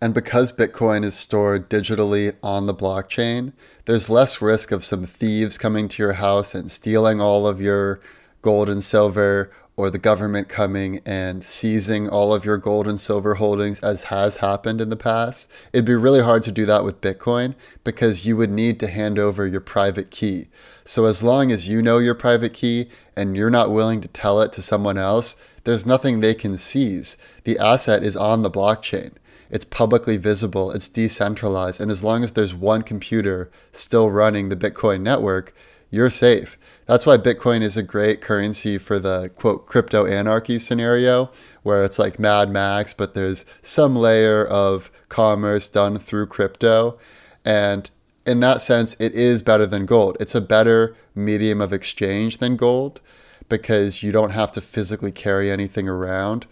And 0.00 0.14
because 0.14 0.52
Bitcoin 0.52 1.04
is 1.04 1.14
stored 1.14 1.68
digitally 1.68 2.34
on 2.42 2.66
the 2.66 2.74
blockchain, 2.74 3.52
there's 3.88 4.10
less 4.10 4.42
risk 4.42 4.70
of 4.70 4.84
some 4.84 5.06
thieves 5.06 5.56
coming 5.56 5.88
to 5.88 6.02
your 6.02 6.12
house 6.12 6.54
and 6.54 6.70
stealing 6.70 7.22
all 7.22 7.46
of 7.46 7.58
your 7.58 8.02
gold 8.42 8.68
and 8.68 8.84
silver, 8.84 9.50
or 9.78 9.88
the 9.88 9.98
government 9.98 10.46
coming 10.46 11.00
and 11.06 11.42
seizing 11.42 12.06
all 12.06 12.34
of 12.34 12.44
your 12.44 12.58
gold 12.58 12.86
and 12.86 13.00
silver 13.00 13.36
holdings, 13.36 13.80
as 13.80 14.02
has 14.02 14.36
happened 14.36 14.82
in 14.82 14.90
the 14.90 14.96
past. 14.96 15.50
It'd 15.72 15.86
be 15.86 15.94
really 15.94 16.20
hard 16.20 16.42
to 16.42 16.52
do 16.52 16.66
that 16.66 16.84
with 16.84 17.00
Bitcoin 17.00 17.54
because 17.82 18.26
you 18.26 18.36
would 18.36 18.50
need 18.50 18.78
to 18.80 18.88
hand 18.88 19.18
over 19.18 19.46
your 19.46 19.62
private 19.62 20.10
key. 20.10 20.48
So, 20.84 21.06
as 21.06 21.22
long 21.22 21.50
as 21.50 21.66
you 21.66 21.80
know 21.80 21.96
your 21.96 22.14
private 22.14 22.52
key 22.52 22.90
and 23.16 23.38
you're 23.38 23.48
not 23.48 23.72
willing 23.72 24.02
to 24.02 24.08
tell 24.08 24.42
it 24.42 24.52
to 24.52 24.60
someone 24.60 24.98
else, 24.98 25.36
there's 25.64 25.86
nothing 25.86 26.20
they 26.20 26.34
can 26.34 26.58
seize. 26.58 27.16
The 27.44 27.58
asset 27.58 28.02
is 28.02 28.18
on 28.18 28.42
the 28.42 28.50
blockchain 28.50 29.12
it's 29.50 29.64
publicly 29.64 30.16
visible, 30.16 30.70
it's 30.70 30.88
decentralized, 30.88 31.80
and 31.80 31.90
as 31.90 32.04
long 32.04 32.22
as 32.22 32.32
there's 32.32 32.54
one 32.54 32.82
computer 32.82 33.50
still 33.72 34.10
running 34.10 34.48
the 34.48 34.56
Bitcoin 34.56 35.00
network, 35.00 35.54
you're 35.90 36.10
safe. 36.10 36.58
That's 36.86 37.06
why 37.06 37.18
Bitcoin 37.18 37.62
is 37.62 37.76
a 37.76 37.82
great 37.82 38.20
currency 38.20 38.78
for 38.78 38.98
the 38.98 39.30
quote 39.36 39.66
crypto 39.66 40.06
anarchy 40.06 40.58
scenario, 40.58 41.30
where 41.62 41.84
it's 41.84 41.98
like 41.98 42.18
Mad 42.18 42.50
Max, 42.50 42.94
but 42.94 43.14
there's 43.14 43.44
some 43.62 43.94
layer 43.94 44.44
of 44.46 44.90
commerce 45.08 45.68
done 45.68 45.98
through 45.98 46.26
crypto. 46.26 46.98
And 47.44 47.90
in 48.26 48.40
that 48.40 48.60
sense, 48.60 48.96
it 48.98 49.14
is 49.14 49.42
better 49.42 49.66
than 49.66 49.86
gold. 49.86 50.16
It's 50.20 50.34
a 50.34 50.40
better 50.40 50.96
medium 51.14 51.60
of 51.60 51.72
exchange 51.72 52.38
than 52.38 52.56
gold 52.56 53.00
because 53.48 54.02
you 54.02 54.12
don't 54.12 54.30
have 54.30 54.52
to 54.52 54.60
physically 54.60 55.12
carry 55.12 55.50
anything 55.50 55.88
around. 55.88 56.46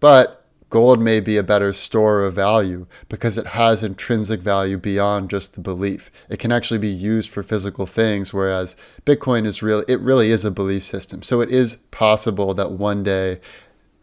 But 0.00 0.35
gold 0.70 1.00
may 1.00 1.20
be 1.20 1.36
a 1.36 1.42
better 1.42 1.72
store 1.72 2.24
of 2.24 2.34
value 2.34 2.86
because 3.08 3.38
it 3.38 3.46
has 3.46 3.82
intrinsic 3.82 4.40
value 4.40 4.76
beyond 4.76 5.30
just 5.30 5.54
the 5.54 5.60
belief. 5.60 6.10
It 6.28 6.38
can 6.38 6.52
actually 6.52 6.78
be 6.78 6.88
used 6.88 7.30
for 7.30 7.42
physical 7.42 7.86
things, 7.86 8.32
whereas 8.32 8.76
Bitcoin 9.04 9.46
is 9.46 9.62
really 9.62 9.84
it 9.88 10.00
really 10.00 10.30
is 10.30 10.44
a 10.44 10.50
belief 10.50 10.84
system. 10.84 11.22
So 11.22 11.40
it 11.40 11.50
is 11.50 11.76
possible 11.90 12.54
that 12.54 12.72
one 12.72 13.02
day 13.02 13.40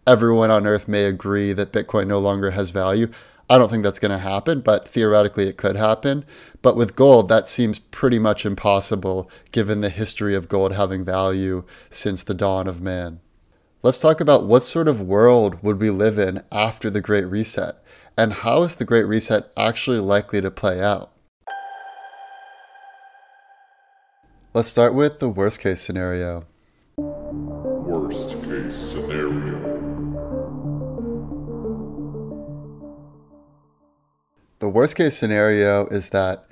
everyone 0.07 0.51
on 0.51 0.67
earth 0.67 0.87
may 0.87 1.05
agree 1.05 1.53
that 1.53 1.73
Bitcoin 1.73 2.07
no 2.07 2.19
longer 2.19 2.51
has 2.51 2.69
value. 2.69 3.09
I 3.49 3.57
don't 3.57 3.69
think 3.69 3.83
that's 3.83 3.99
going 3.99 4.11
to 4.11 4.17
happen, 4.17 4.61
but 4.61 4.87
theoretically 4.87 5.47
it 5.47 5.57
could 5.57 5.75
happen. 5.75 6.25
But 6.61 6.77
with 6.77 6.95
gold, 6.95 7.27
that 7.27 7.47
seems 7.47 7.77
pretty 7.77 8.17
much 8.17 8.45
impossible 8.45 9.29
given 9.51 9.81
the 9.81 9.89
history 9.89 10.33
of 10.33 10.47
gold 10.47 10.71
having 10.71 11.03
value 11.03 11.63
since 11.89 12.23
the 12.23 12.33
dawn 12.33 12.67
of 12.67 12.81
man. 12.81 13.19
Let's 13.85 13.99
talk 13.99 14.21
about 14.21 14.45
what 14.45 14.63
sort 14.63 14.87
of 14.87 15.01
world 15.01 15.61
would 15.61 15.81
we 15.81 15.89
live 15.89 16.17
in 16.17 16.41
after 16.53 16.89
the 16.89 17.01
Great 17.01 17.25
Reset, 17.25 17.75
and 18.17 18.31
how 18.31 18.63
is 18.63 18.75
the 18.75 18.85
Great 18.85 19.03
Reset 19.03 19.51
actually 19.57 19.99
likely 19.99 20.39
to 20.39 20.49
play 20.49 20.81
out? 20.81 21.11
Let's 24.53 24.69
start 24.69 24.93
with 24.93 25.19
the 25.19 25.27
worst 25.27 25.59
case 25.59 25.81
scenario. 25.81 26.45
Worst 26.95 28.41
case 28.41 28.73
scenario. 28.73 29.59
The 34.59 34.69
worst 34.69 34.95
case 34.95 35.17
scenario 35.17 35.87
is 35.87 36.11
that 36.11 36.45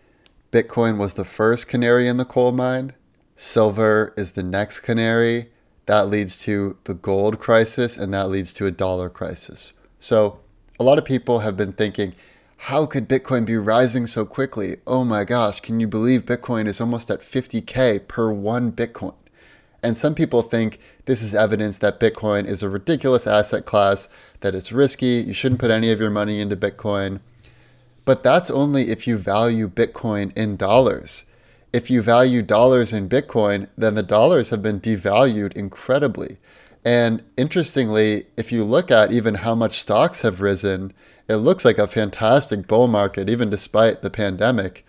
Bitcoin 0.51 0.97
was 0.97 1.13
the 1.13 1.23
first 1.23 1.69
canary 1.69 2.09
in 2.09 2.17
the 2.17 2.25
coal 2.25 2.51
mine, 2.51 2.91
silver 3.37 4.13
is 4.17 4.33
the 4.33 4.43
next 4.43 4.81
canary, 4.81 5.49
that 5.85 6.09
leads 6.09 6.37
to 6.43 6.77
the 6.83 6.93
gold 6.93 7.39
crisis 7.39 7.97
and 7.97 8.13
that 8.13 8.29
leads 8.29 8.53
to 8.53 8.65
a 8.65 8.71
dollar 8.71 9.09
crisis. 9.09 9.73
So, 9.99 10.39
a 10.79 10.83
lot 10.83 10.97
of 10.97 11.05
people 11.05 11.39
have 11.39 11.57
been 11.57 11.73
thinking, 11.73 12.15
how 12.57 12.85
could 12.85 13.09
Bitcoin 13.09 13.45
be 13.45 13.57
rising 13.57 14.05
so 14.05 14.25
quickly? 14.25 14.77
Oh 14.85 15.03
my 15.03 15.23
gosh, 15.23 15.59
can 15.59 15.79
you 15.79 15.87
believe 15.87 16.25
Bitcoin 16.25 16.67
is 16.67 16.79
almost 16.79 17.09
at 17.09 17.21
50K 17.21 18.07
per 18.07 18.31
one 18.31 18.71
Bitcoin? 18.71 19.15
And 19.83 19.97
some 19.97 20.13
people 20.13 20.43
think 20.43 20.79
this 21.05 21.23
is 21.23 21.33
evidence 21.33 21.79
that 21.79 21.99
Bitcoin 21.99 22.45
is 22.45 22.61
a 22.61 22.69
ridiculous 22.69 23.25
asset 23.25 23.65
class, 23.65 24.07
that 24.41 24.53
it's 24.53 24.71
risky, 24.71 25.23
you 25.25 25.33
shouldn't 25.33 25.59
put 25.59 25.71
any 25.71 25.91
of 25.91 25.99
your 25.99 26.11
money 26.11 26.39
into 26.39 26.55
Bitcoin. 26.55 27.19
But 28.05 28.23
that's 28.23 28.51
only 28.51 28.89
if 28.89 29.07
you 29.07 29.17
value 29.17 29.67
Bitcoin 29.67 30.35
in 30.37 30.55
dollars 30.55 31.25
if 31.73 31.89
you 31.89 32.01
value 32.01 32.41
dollars 32.41 32.93
in 32.93 33.07
Bitcoin, 33.07 33.67
then 33.77 33.95
the 33.95 34.03
dollars 34.03 34.49
have 34.49 34.61
been 34.61 34.79
devalued 34.79 35.53
incredibly. 35.53 36.37
And 36.83 37.23
interestingly, 37.37 38.25
if 38.37 38.51
you 38.51 38.63
look 38.63 38.91
at 38.91 39.11
even 39.11 39.35
how 39.35 39.55
much 39.55 39.79
stocks 39.79 40.21
have 40.21 40.41
risen, 40.41 40.93
it 41.27 41.35
looks 41.35 41.63
like 41.63 41.77
a 41.77 41.87
fantastic 41.87 42.67
bull 42.67 42.87
market, 42.87 43.29
even 43.29 43.49
despite 43.49 44.01
the 44.01 44.09
pandemic. 44.09 44.85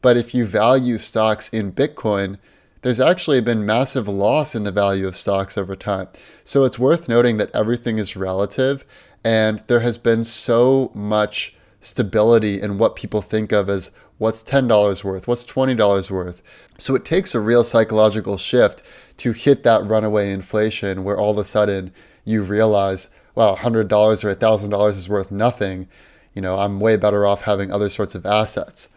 But 0.00 0.16
if 0.16 0.34
you 0.34 0.46
value 0.46 0.98
stocks 0.98 1.48
in 1.50 1.72
Bitcoin, 1.72 2.38
there's 2.82 3.00
actually 3.00 3.40
been 3.40 3.66
massive 3.66 4.08
loss 4.08 4.54
in 4.54 4.64
the 4.64 4.72
value 4.72 5.06
of 5.06 5.16
stocks 5.16 5.58
over 5.58 5.76
time. 5.76 6.08
So 6.44 6.64
it's 6.64 6.78
worth 6.78 7.08
noting 7.08 7.36
that 7.36 7.54
everything 7.54 7.98
is 7.98 8.16
relative, 8.16 8.84
and 9.22 9.62
there 9.66 9.80
has 9.80 9.98
been 9.98 10.24
so 10.24 10.90
much 10.94 11.54
stability 11.80 12.60
in 12.60 12.78
what 12.78 12.96
people 12.96 13.22
think 13.22 13.52
of 13.52 13.68
as 13.68 13.90
what's 14.18 14.42
$10 14.42 15.04
worth, 15.04 15.26
what's 15.26 15.44
$20 15.44 16.10
worth. 16.10 16.42
So 16.78 16.94
it 16.94 17.04
takes 17.04 17.34
a 17.34 17.40
real 17.40 17.64
psychological 17.64 18.36
shift 18.36 18.82
to 19.18 19.32
hit 19.32 19.62
that 19.62 19.84
runaway 19.86 20.30
inflation 20.30 21.04
where 21.04 21.18
all 21.18 21.30
of 21.30 21.38
a 21.38 21.44
sudden 21.44 21.92
you 22.24 22.42
realize, 22.42 23.10
wow, 23.34 23.54
$100 23.54 23.90
or 24.24 24.34
$1,000 24.34 24.88
is 24.90 25.08
worth 25.08 25.30
nothing. 25.30 25.88
You 26.34 26.42
know, 26.42 26.58
I'm 26.58 26.80
way 26.80 26.96
better 26.96 27.26
off 27.26 27.42
having 27.42 27.70
other 27.70 27.88
sorts 27.88 28.14
of 28.14 28.26
assets. 28.26 28.88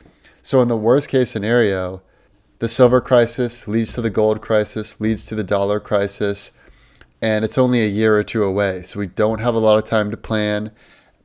So 0.41 0.61
in 0.61 0.67
the 0.67 0.77
worst 0.77 1.09
case 1.09 1.31
scenario, 1.31 2.01
the 2.59 2.69
silver 2.69 3.01
crisis 3.01 3.67
leads 3.67 3.93
to 3.93 4.01
the 4.01 4.09
gold 4.09 4.41
crisis, 4.41 5.01
leads 5.01 5.25
to 5.25 5.35
the 5.35 5.43
dollar 5.43 5.79
crisis, 5.79 6.51
and 7.21 7.43
it's 7.43 7.57
only 7.57 7.81
a 7.81 7.87
year 7.87 8.17
or 8.17 8.23
two 8.23 8.43
away. 8.43 8.83
So 8.83 8.99
we 8.99 9.07
don't 9.07 9.41
have 9.41 9.55
a 9.55 9.59
lot 9.59 9.77
of 9.77 9.85
time 9.85 10.11
to 10.11 10.17
plan. 10.17 10.71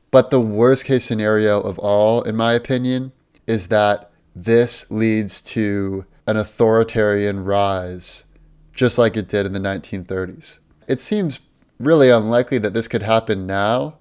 But 0.09 0.29
the 0.29 0.41
worst 0.41 0.85
case 0.85 1.05
scenario 1.05 1.61
of 1.61 1.79
all, 1.79 2.21
in 2.23 2.35
my 2.35 2.53
opinion, 2.53 3.13
is 3.47 3.67
that 3.67 4.11
this 4.35 4.89
leads 4.91 5.41
to 5.41 6.05
an 6.27 6.37
authoritarian 6.37 7.43
rise, 7.43 8.25
just 8.73 8.97
like 8.97 9.17
it 9.17 9.27
did 9.27 9.45
in 9.45 9.53
the 9.53 9.59
1930s. 9.59 10.59
It 10.87 10.99
seems 10.99 11.39
really 11.79 12.09
unlikely 12.09 12.59
that 12.59 12.73
this 12.73 12.87
could 12.87 13.01
happen 13.01 13.45
now, 13.45 13.97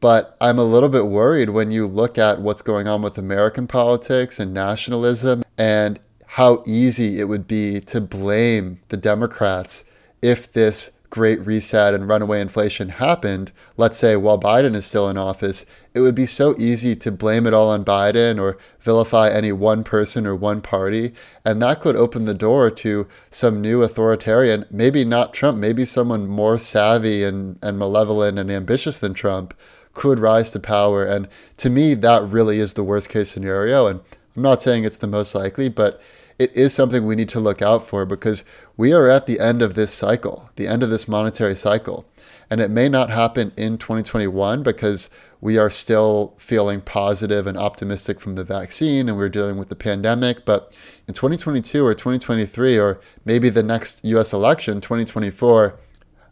but 0.00 0.36
I'm 0.40 0.58
a 0.58 0.64
little 0.64 0.88
bit 0.88 1.06
worried 1.06 1.50
when 1.50 1.70
you 1.70 1.86
look 1.86 2.18
at 2.18 2.40
what's 2.40 2.62
going 2.62 2.88
on 2.88 3.02
with 3.02 3.18
American 3.18 3.66
politics 3.66 4.40
and 4.40 4.54
nationalism 4.54 5.42
and 5.56 5.98
how 6.26 6.62
easy 6.66 7.20
it 7.20 7.24
would 7.24 7.46
be 7.46 7.80
to 7.80 8.00
blame 8.00 8.80
the 8.88 8.96
Democrats 8.96 9.84
if 10.22 10.52
this 10.52 10.97
great 11.10 11.44
reset 11.46 11.94
and 11.94 12.08
runaway 12.08 12.40
inflation 12.40 12.88
happened, 12.88 13.50
let's 13.76 13.96
say 13.96 14.16
while 14.16 14.38
Biden 14.38 14.74
is 14.74 14.84
still 14.84 15.08
in 15.08 15.16
office, 15.16 15.64
it 15.94 16.00
would 16.00 16.14
be 16.14 16.26
so 16.26 16.54
easy 16.58 16.94
to 16.96 17.10
blame 17.10 17.46
it 17.46 17.54
all 17.54 17.70
on 17.70 17.84
Biden 17.84 18.40
or 18.40 18.58
vilify 18.80 19.30
any 19.30 19.52
one 19.52 19.82
person 19.82 20.26
or 20.26 20.36
one 20.36 20.60
party. 20.60 21.14
And 21.44 21.62
that 21.62 21.80
could 21.80 21.96
open 21.96 22.24
the 22.24 22.34
door 22.34 22.70
to 22.70 23.06
some 23.30 23.60
new 23.60 23.82
authoritarian, 23.82 24.66
maybe 24.70 25.04
not 25.04 25.32
Trump, 25.32 25.58
maybe 25.58 25.84
someone 25.84 26.26
more 26.26 26.58
savvy 26.58 27.24
and, 27.24 27.58
and 27.62 27.78
malevolent 27.78 28.38
and 28.38 28.50
ambitious 28.50 28.98
than 28.98 29.14
Trump 29.14 29.54
could 29.94 30.18
rise 30.18 30.50
to 30.52 30.60
power. 30.60 31.04
And 31.04 31.26
to 31.56 31.70
me, 31.70 31.94
that 31.94 32.22
really 32.28 32.60
is 32.60 32.74
the 32.74 32.84
worst 32.84 33.08
case 33.08 33.30
scenario. 33.30 33.86
And 33.86 34.00
I'm 34.36 34.42
not 34.42 34.62
saying 34.62 34.84
it's 34.84 34.98
the 34.98 35.06
most 35.06 35.34
likely, 35.34 35.68
but 35.68 36.00
it 36.38 36.56
is 36.56 36.72
something 36.72 37.04
we 37.04 37.16
need 37.16 37.28
to 37.30 37.40
look 37.40 37.62
out 37.62 37.82
for 37.82 38.06
because 38.06 38.44
we 38.76 38.92
are 38.92 39.08
at 39.08 39.26
the 39.26 39.40
end 39.40 39.60
of 39.60 39.74
this 39.74 39.92
cycle, 39.92 40.48
the 40.56 40.68
end 40.68 40.82
of 40.82 40.90
this 40.90 41.08
monetary 41.08 41.56
cycle. 41.56 42.06
And 42.50 42.60
it 42.60 42.70
may 42.70 42.88
not 42.88 43.10
happen 43.10 43.52
in 43.56 43.76
2021 43.76 44.62
because 44.62 45.10
we 45.40 45.58
are 45.58 45.68
still 45.68 46.34
feeling 46.38 46.80
positive 46.80 47.46
and 47.46 47.58
optimistic 47.58 48.20
from 48.20 48.36
the 48.36 48.44
vaccine 48.44 49.08
and 49.08 49.18
we're 49.18 49.28
dealing 49.28 49.58
with 49.58 49.68
the 49.68 49.76
pandemic. 49.76 50.44
But 50.44 50.76
in 51.08 51.14
2022 51.14 51.84
or 51.84 51.94
2023, 51.94 52.78
or 52.78 53.00
maybe 53.24 53.48
the 53.48 53.62
next 53.62 54.04
US 54.04 54.32
election, 54.32 54.80
2024, 54.80 55.78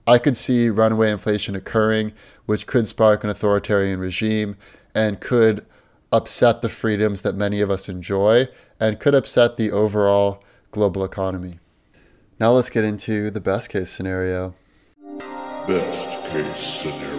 I 0.07 0.19
could 0.19 0.37
see 0.37 0.71
runaway 0.71 1.11
inflation 1.11 1.57
occurring, 1.57 2.13
which 2.47 2.67
could 2.67 2.87
spark 2.87 3.25
an 3.25 3.31
authoritarian 3.31 3.99
regime 3.99 4.57
and 4.95 5.21
could 5.21 5.67
upset 6.17 6.63
the 6.63 6.69
freedoms 6.71 7.21
that 7.21 7.35
many 7.35 7.61
of 7.61 7.71
us 7.71 7.91
enjoy 7.91 8.49
and 8.81 8.99
could 8.99 9.15
upset 9.15 9.59
the 9.59 9.71
overall 9.71 10.43
global 10.71 11.05
economy. 11.05 11.59
Now 12.41 12.53
let's 12.53 12.71
get 12.71 12.85
into 12.85 13.31
the 13.31 13.41
best 13.41 13.69
case 13.69 13.91
scenario. 13.91 14.55
Best 15.67 16.09
case 16.29 16.57
scenario. 16.57 17.17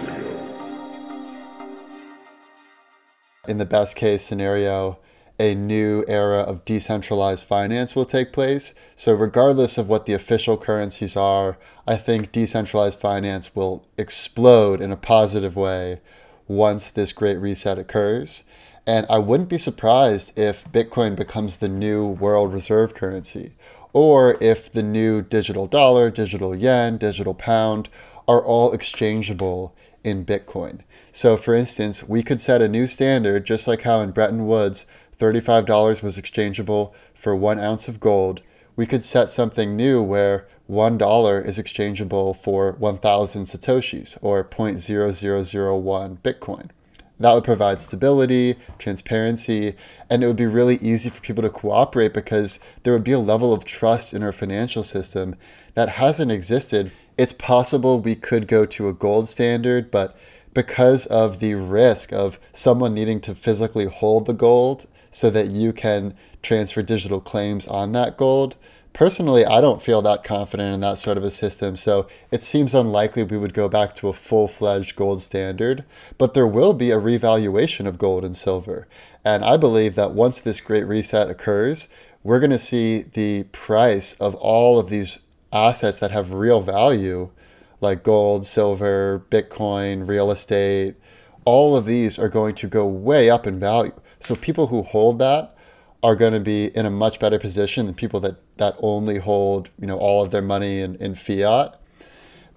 In 3.46 3.58
the 3.58 3.64
best 3.64 3.94
case 3.94 4.24
scenario, 4.24 4.98
a 5.38 5.54
new 5.54 6.04
era 6.08 6.40
of 6.40 6.64
decentralized 6.64 7.44
finance 7.44 7.94
will 7.94 8.04
take 8.04 8.32
place. 8.32 8.74
So, 8.96 9.14
regardless 9.14 9.78
of 9.78 9.88
what 9.88 10.06
the 10.06 10.12
official 10.12 10.56
currencies 10.56 11.16
are, 11.16 11.56
I 11.86 11.94
think 11.94 12.32
decentralized 12.32 12.98
finance 12.98 13.54
will 13.54 13.86
explode 13.96 14.80
in 14.80 14.90
a 14.90 14.96
positive 14.96 15.54
way 15.54 16.00
once 16.48 16.90
this 16.90 17.12
great 17.12 17.36
reset 17.36 17.78
occurs. 17.78 18.42
And 18.88 19.04
I 19.10 19.18
wouldn't 19.18 19.50
be 19.50 19.58
surprised 19.58 20.38
if 20.38 20.64
Bitcoin 20.72 21.14
becomes 21.14 21.58
the 21.58 21.68
new 21.68 22.06
world 22.06 22.54
reserve 22.54 22.94
currency, 22.94 23.52
or 23.92 24.38
if 24.40 24.72
the 24.72 24.82
new 24.82 25.20
digital 25.20 25.66
dollar, 25.66 26.10
digital 26.10 26.56
yen, 26.56 26.96
digital 26.96 27.34
pound 27.34 27.90
are 28.26 28.42
all 28.42 28.72
exchangeable 28.72 29.76
in 30.04 30.24
Bitcoin. 30.24 30.80
So, 31.12 31.36
for 31.36 31.54
instance, 31.54 32.02
we 32.02 32.22
could 32.22 32.40
set 32.40 32.62
a 32.62 32.68
new 32.68 32.86
standard, 32.86 33.44
just 33.44 33.68
like 33.68 33.82
how 33.82 34.00
in 34.00 34.12
Bretton 34.12 34.46
Woods, 34.46 34.86
$35 35.18 36.02
was 36.02 36.16
exchangeable 36.16 36.94
for 37.12 37.36
one 37.36 37.60
ounce 37.60 37.88
of 37.88 38.00
gold. 38.00 38.40
We 38.74 38.86
could 38.86 39.04
set 39.04 39.28
something 39.28 39.76
new 39.76 40.02
where 40.02 40.48
$1 40.70 41.44
is 41.44 41.58
exchangeable 41.58 42.32
for 42.32 42.72
1,000 42.72 43.42
Satoshis 43.42 44.16
or 44.22 44.42
0.0001 44.42 46.18
Bitcoin. 46.22 46.70
That 47.20 47.34
would 47.34 47.44
provide 47.44 47.80
stability, 47.80 48.56
transparency, 48.78 49.74
and 50.08 50.22
it 50.22 50.26
would 50.28 50.36
be 50.36 50.46
really 50.46 50.76
easy 50.76 51.10
for 51.10 51.20
people 51.20 51.42
to 51.42 51.50
cooperate 51.50 52.14
because 52.14 52.60
there 52.82 52.92
would 52.92 53.04
be 53.04 53.12
a 53.12 53.18
level 53.18 53.52
of 53.52 53.64
trust 53.64 54.14
in 54.14 54.22
our 54.22 54.32
financial 54.32 54.84
system 54.84 55.34
that 55.74 55.88
hasn't 55.88 56.30
existed. 56.30 56.92
It's 57.16 57.32
possible 57.32 57.98
we 57.98 58.14
could 58.14 58.46
go 58.46 58.64
to 58.66 58.88
a 58.88 58.92
gold 58.92 59.26
standard, 59.26 59.90
but 59.90 60.16
because 60.54 61.06
of 61.06 61.40
the 61.40 61.54
risk 61.54 62.12
of 62.12 62.38
someone 62.52 62.94
needing 62.94 63.20
to 63.22 63.34
physically 63.34 63.86
hold 63.86 64.26
the 64.26 64.32
gold 64.32 64.86
so 65.10 65.30
that 65.30 65.48
you 65.48 65.72
can 65.72 66.14
transfer 66.42 66.82
digital 66.82 67.20
claims 67.20 67.66
on 67.66 67.92
that 67.92 68.16
gold, 68.16 68.56
Personally, 68.98 69.44
I 69.44 69.60
don't 69.60 69.80
feel 69.80 70.02
that 70.02 70.24
confident 70.24 70.74
in 70.74 70.80
that 70.80 70.98
sort 70.98 71.18
of 71.18 71.22
a 71.22 71.30
system, 71.30 71.76
so 71.76 72.08
it 72.32 72.42
seems 72.42 72.74
unlikely 72.74 73.22
we 73.22 73.38
would 73.38 73.54
go 73.54 73.68
back 73.68 73.94
to 73.94 74.08
a 74.08 74.12
full 74.12 74.48
fledged 74.48 74.96
gold 74.96 75.22
standard, 75.22 75.84
but 76.18 76.34
there 76.34 76.48
will 76.48 76.72
be 76.72 76.90
a 76.90 76.98
revaluation 76.98 77.86
of 77.86 77.96
gold 77.96 78.24
and 78.24 78.34
silver. 78.34 78.88
And 79.24 79.44
I 79.44 79.56
believe 79.56 79.94
that 79.94 80.14
once 80.14 80.40
this 80.40 80.60
great 80.60 80.82
reset 80.82 81.30
occurs, 81.30 81.86
we're 82.24 82.40
going 82.40 82.50
to 82.50 82.58
see 82.58 83.02
the 83.02 83.44
price 83.52 84.14
of 84.14 84.34
all 84.34 84.80
of 84.80 84.88
these 84.88 85.20
assets 85.52 86.00
that 86.00 86.10
have 86.10 86.32
real 86.32 86.60
value, 86.60 87.30
like 87.80 88.02
gold, 88.02 88.44
silver, 88.44 89.24
Bitcoin, 89.30 90.08
real 90.08 90.32
estate, 90.32 90.96
all 91.44 91.76
of 91.76 91.86
these 91.86 92.18
are 92.18 92.28
going 92.28 92.56
to 92.56 92.66
go 92.66 92.84
way 92.84 93.30
up 93.30 93.46
in 93.46 93.60
value. 93.60 93.92
So 94.18 94.34
people 94.34 94.66
who 94.66 94.82
hold 94.82 95.20
that 95.20 95.54
are 96.02 96.14
going 96.14 96.32
to 96.32 96.40
be 96.40 96.66
in 96.76 96.86
a 96.86 96.90
much 96.90 97.18
better 97.18 97.38
position 97.38 97.86
than 97.86 97.94
people 97.94 98.20
that, 98.20 98.36
that 98.56 98.76
only 98.78 99.18
hold 99.18 99.68
you 99.80 99.86
know 99.86 99.98
all 99.98 100.22
of 100.22 100.30
their 100.30 100.42
money 100.42 100.80
in, 100.80 100.96
in 100.96 101.14
fiat. 101.14 101.80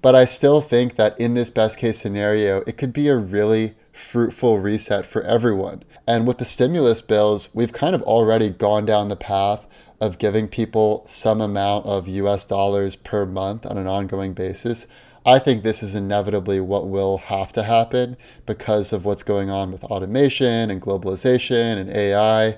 But 0.02 0.16
I 0.16 0.26
still 0.26 0.62
think 0.62 0.96
that 0.96 1.20
in 1.20 1.36
this 1.36 1.52
best 1.52 1.78
case 1.78 2.00
scenario, 2.00 2.64
it 2.66 2.78
could 2.78 2.92
be 2.92 3.08
a 3.08 3.18
really 3.18 3.76
fruitful 3.92 4.60
reset 4.60 5.06
for 5.06 5.22
everyone. 5.22 5.84
And 6.08 6.26
with 6.26 6.40
the 6.40 6.46
stimulus 6.46 7.02
bills, 7.02 7.50
we've 7.54 7.74
kind 7.74 7.94
of 7.94 8.02
already 8.04 8.50
gone 8.50 8.86
down 8.86 9.10
the 9.10 9.16
path 9.16 9.68
of 10.00 10.18
giving 10.18 10.48
people 10.48 11.04
some 11.06 11.40
amount 11.40 11.86
of 11.86 12.08
US 12.08 12.46
dollars 12.46 12.96
per 12.96 13.26
month 13.26 13.66
on 13.66 13.78
an 13.78 13.86
ongoing 13.86 14.34
basis. 14.34 14.88
I 15.24 15.38
think 15.38 15.62
this 15.62 15.84
is 15.84 15.94
inevitably 15.94 16.60
what 16.60 16.88
will 16.88 17.20
have 17.20 17.54
to 17.54 17.62
happen 17.62 18.18
because 18.48 18.92
of 18.92 19.06
what's 19.06 19.22
going 19.22 19.52
on 19.52 19.72
with 19.72 19.84
automation 19.84 20.72
and 20.72 20.82
globalization 20.82 21.78
and 21.78 21.92
AI. 21.92 22.58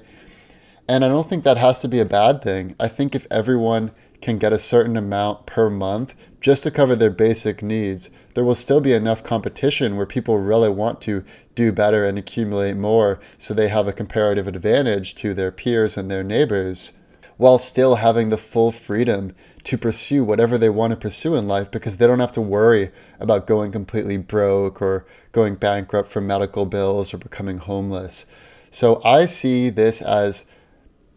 And 0.88 1.06
I 1.06 1.08
don't 1.08 1.28
think 1.28 1.44
that 1.44 1.58
has 1.58 1.80
to 1.82 1.88
be 1.88 2.00
a 2.00 2.06
bad 2.06 2.42
thing. 2.42 2.76
I 2.80 2.88
think 2.88 3.16
if 3.16 3.26
everyone 3.32 3.92
can 4.22 4.38
get 4.38 4.54
a 4.54 4.60
certain 4.60 4.98
amount 4.98 5.46
per 5.46 5.70
month 5.70 6.16
just 6.42 6.64
to 6.64 6.72
cover 6.72 6.96
their 6.96 7.10
basic 7.10 7.62
needs, 7.62 8.10
there 8.34 8.44
will 8.44 8.56
still 8.56 8.82
be 8.82 8.94
enough 8.94 9.24
competition 9.24 9.96
where 9.96 10.06
people 10.06 10.38
really 10.40 10.70
want 10.70 11.00
to 11.02 11.24
do 11.56 11.72
better 11.72 12.06
and 12.06 12.18
accumulate 12.18 12.76
more 12.76 13.20
so 13.38 13.54
they 13.54 13.70
have 13.70 13.88
a 13.88 13.94
comparative 13.94 14.48
advantage 14.48 15.16
to 15.16 15.34
their 15.34 15.52
peers 15.52 15.98
and 15.98 16.10
their 16.10 16.24
neighbors 16.24 16.94
while 17.38 17.58
still 17.58 17.96
having 17.96 18.30
the 18.30 18.38
full 18.38 18.72
freedom 18.72 19.34
to 19.64 19.78
pursue 19.78 20.24
whatever 20.24 20.58
they 20.58 20.70
want 20.70 20.92
to 20.92 20.98
pursue 20.98 21.36
in 21.36 21.48
life 21.48 21.72
because 21.72 21.98
they 21.98 22.08
don't 22.08 22.20
have 22.20 22.32
to 22.32 22.42
worry 22.42 22.92
about 23.20 23.48
going 23.48 23.72
completely 23.72 24.18
broke 24.18 24.82
or 24.82 25.06
going 25.32 25.56
bankrupt 25.56 26.10
from 26.10 26.28
medical 26.28 26.66
bills 26.66 27.14
or 27.14 27.18
becoming 27.18 27.58
homeless. 27.58 28.26
So 28.70 29.02
I 29.04 29.26
see 29.26 29.70
this 29.70 30.02
as 30.02 30.46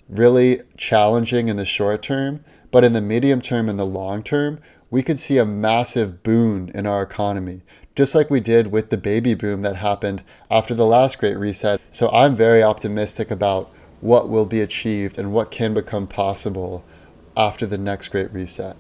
really 0.09 0.61
challenging 0.77 1.49
in 1.49 1.57
the 1.57 1.65
short 1.65 2.03
term, 2.03 2.45
but 2.71 2.85
in 2.85 2.93
the 2.93 3.01
medium 3.01 3.41
term 3.41 3.69
and 3.69 3.79
the 3.79 3.87
long 3.87 4.23
term, 4.23 4.61
we 4.91 5.03
could 5.03 5.19
see 5.19 5.39
a 5.39 5.45
massive 5.45 6.23
boon 6.23 6.71
in 6.75 6.87
our 6.87 7.03
economy, 7.03 7.63
just 7.95 8.15
like 8.15 8.31
we 8.31 8.41
did 8.41 8.69
with 8.69 8.91
the 8.91 8.97
baby 8.97 9.35
boom 9.35 9.63
that 9.63 9.77
happened 9.77 10.23
after 10.51 10.75
the 10.75 10.87
last 10.87 11.19
great 11.19 11.37
reset. 11.37 11.81
So 11.91 12.09
I'm 12.11 12.37
very 12.37 12.63
optimistic 12.63 13.31
about 13.31 13.73
what 14.01 14.29
will 14.29 14.47
be 14.47 14.61
achieved 14.61 15.19
and 15.19 15.33
what 15.33 15.51
can 15.51 15.75
become 15.75 16.07
possible 16.07 16.85
after 17.37 17.67
the 17.67 17.79
next 17.79 18.09
great 18.09 18.33
reset. 18.33 18.77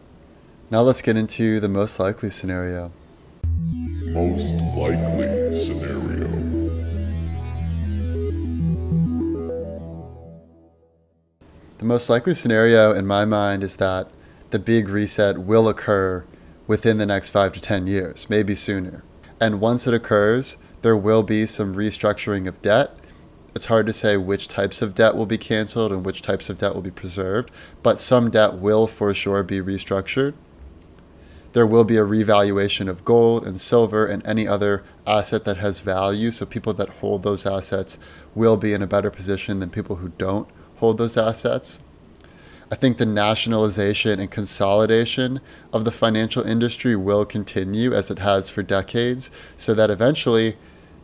Now 0.70 0.82
let's 0.82 1.02
get 1.02 1.16
into 1.16 1.60
the 1.60 1.68
most 1.68 1.98
likely 1.98 2.30
scenario. 2.30 2.92
Most 4.12 4.54
likely 4.54 5.64
scenario. 5.64 6.45
The 11.78 11.84
most 11.84 12.08
likely 12.08 12.32
scenario 12.32 12.94
in 12.94 13.06
my 13.06 13.26
mind 13.26 13.62
is 13.62 13.76
that 13.76 14.08
the 14.48 14.58
big 14.58 14.88
reset 14.88 15.36
will 15.36 15.68
occur 15.68 16.24
within 16.66 16.96
the 16.96 17.04
next 17.04 17.28
five 17.28 17.52
to 17.52 17.60
10 17.60 17.86
years, 17.86 18.30
maybe 18.30 18.54
sooner. 18.54 19.04
And 19.38 19.60
once 19.60 19.86
it 19.86 19.92
occurs, 19.92 20.56
there 20.80 20.96
will 20.96 21.22
be 21.22 21.44
some 21.44 21.74
restructuring 21.74 22.48
of 22.48 22.62
debt. 22.62 22.96
It's 23.54 23.66
hard 23.66 23.86
to 23.88 23.92
say 23.92 24.16
which 24.16 24.48
types 24.48 24.80
of 24.80 24.94
debt 24.94 25.16
will 25.16 25.26
be 25.26 25.36
canceled 25.36 25.92
and 25.92 26.02
which 26.02 26.22
types 26.22 26.48
of 26.48 26.56
debt 26.56 26.74
will 26.74 26.80
be 26.80 26.90
preserved, 26.90 27.50
but 27.82 28.00
some 28.00 28.30
debt 28.30 28.54
will 28.54 28.86
for 28.86 29.12
sure 29.12 29.42
be 29.42 29.60
restructured. 29.60 30.32
There 31.52 31.66
will 31.66 31.84
be 31.84 31.96
a 31.96 32.04
revaluation 32.04 32.88
of 32.88 33.04
gold 33.04 33.46
and 33.46 33.60
silver 33.60 34.06
and 34.06 34.24
any 34.26 34.48
other 34.48 34.82
asset 35.06 35.44
that 35.44 35.58
has 35.58 35.80
value. 35.80 36.30
So 36.30 36.46
people 36.46 36.72
that 36.74 36.88
hold 36.88 37.22
those 37.22 37.44
assets 37.44 37.98
will 38.34 38.56
be 38.56 38.72
in 38.72 38.80
a 38.80 38.86
better 38.86 39.10
position 39.10 39.60
than 39.60 39.68
people 39.68 39.96
who 39.96 40.08
don't 40.16 40.48
hold 40.76 40.98
those 40.98 41.16
assets. 41.16 41.80
I 42.70 42.74
think 42.74 42.96
the 42.96 43.06
nationalization 43.06 44.18
and 44.18 44.30
consolidation 44.30 45.40
of 45.72 45.84
the 45.84 45.92
financial 45.92 46.42
industry 46.42 46.96
will 46.96 47.24
continue 47.24 47.92
as 47.94 48.10
it 48.10 48.18
has 48.18 48.48
for 48.48 48.62
decades, 48.62 49.30
so 49.56 49.72
that 49.74 49.88
eventually 49.88 50.56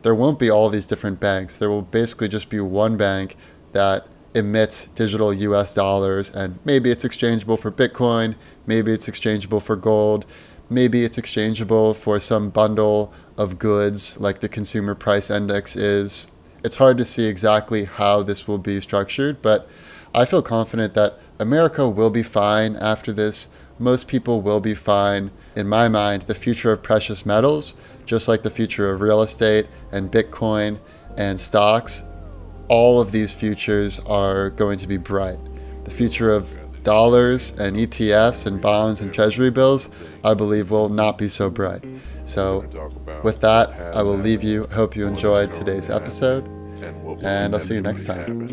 there 0.03 0.15
won't 0.15 0.41
be 0.41 0.51
all 0.51 0.69
these 0.69 0.87
different 0.87 1.21
banks. 1.21 1.57
There 1.59 1.71
will 1.71 1.83
basically 1.83 2.29
just 2.29 2.49
be 2.49 2.59
one 2.59 2.97
bank 2.97 3.37
that 3.73 4.09
emits 4.35 4.87
digital 4.87 5.33
US 5.33 5.73
dollars, 5.73 6.31
and 6.31 6.59
maybe 6.65 6.91
it's 6.91 7.05
exchangeable 7.05 7.57
for 7.57 7.71
Bitcoin, 7.71 8.35
maybe 8.67 8.93
it's 8.93 9.07
exchangeable 9.07 9.61
for 9.61 9.77
gold, 9.77 10.27
maybe 10.69 11.05
it's 11.05 11.19
exchangeable 11.19 11.95
for 11.95 12.19
some 12.19 12.51
bundle 12.51 13.13
of 13.37 13.59
goods 13.59 14.19
like 14.19 14.41
the 14.41 14.49
consumer 14.49 14.95
price 14.95 15.31
index 15.31 15.77
is 15.77 16.29
it's 16.65 16.77
hard 16.77 16.99
to 16.99 17.05
see 17.05 17.27
exactly 17.27 17.85
how 17.85 18.23
this 18.23 18.47
will 18.47 18.59
be 18.59 18.81
structured, 18.81 19.43
but 19.43 19.69
I 20.15 20.25
feel 20.25 20.43
confident 20.43 20.95
that 20.95 21.19
America 21.39 21.89
will 21.89 22.11
be 22.11 22.23
fine 22.23 22.77
after 22.77 23.13
this. 23.13 23.49
Most 23.79 24.07
people 24.07 24.41
will 24.41 24.61
be 24.61 24.75
fine. 24.75 25.31
In 25.57 25.67
my 25.67 25.89
mind, 25.89 26.23
the 26.23 26.35
future 26.35 26.73
of 26.73 26.83
precious 26.83 27.27
metals, 27.27 27.75
just 28.07 28.29
like 28.29 28.43
the 28.43 28.51
future 28.51 28.91
of 28.91 29.01
real 29.01 29.23
estate 29.23 29.67
and 29.91 30.11
Bitcoin 30.11 30.79
and 31.17 31.39
stocks, 31.39 32.05
all 32.69 33.01
of 33.01 33.11
these 33.11 33.33
futures 33.33 34.01
are 34.01 34.51
going 34.51 34.79
to 34.79 34.87
be 34.87 34.97
bright. 34.97 35.39
The 35.85 35.91
future 35.91 36.31
of 36.31 36.57
dollars 36.85 37.53
and 37.59 37.77
ETFs 37.77 38.47
and 38.47 38.61
bonds 38.61 39.03
and 39.03 39.13
treasury 39.13 39.51
bills, 39.51 39.89
I 40.25 40.35
believe, 40.35 40.71
will 40.71 40.89
not 40.89 41.19
be 41.19 41.29
so 41.29 41.51
bright. 41.51 41.85
So, 42.25 42.65
with 43.23 43.41
that, 43.41 43.71
I 43.95 44.03
will 44.03 44.17
leave 44.17 44.43
you. 44.43 44.65
Hope 44.73 44.97
you 44.97 45.07
enjoyed 45.07 45.53
today's 45.53 45.91
episode, 45.91 46.45
and 47.25 47.55
I'll 47.55 47.61
see 47.61 47.75
you 47.75 47.81
next 47.83 48.07
time. 48.07 48.47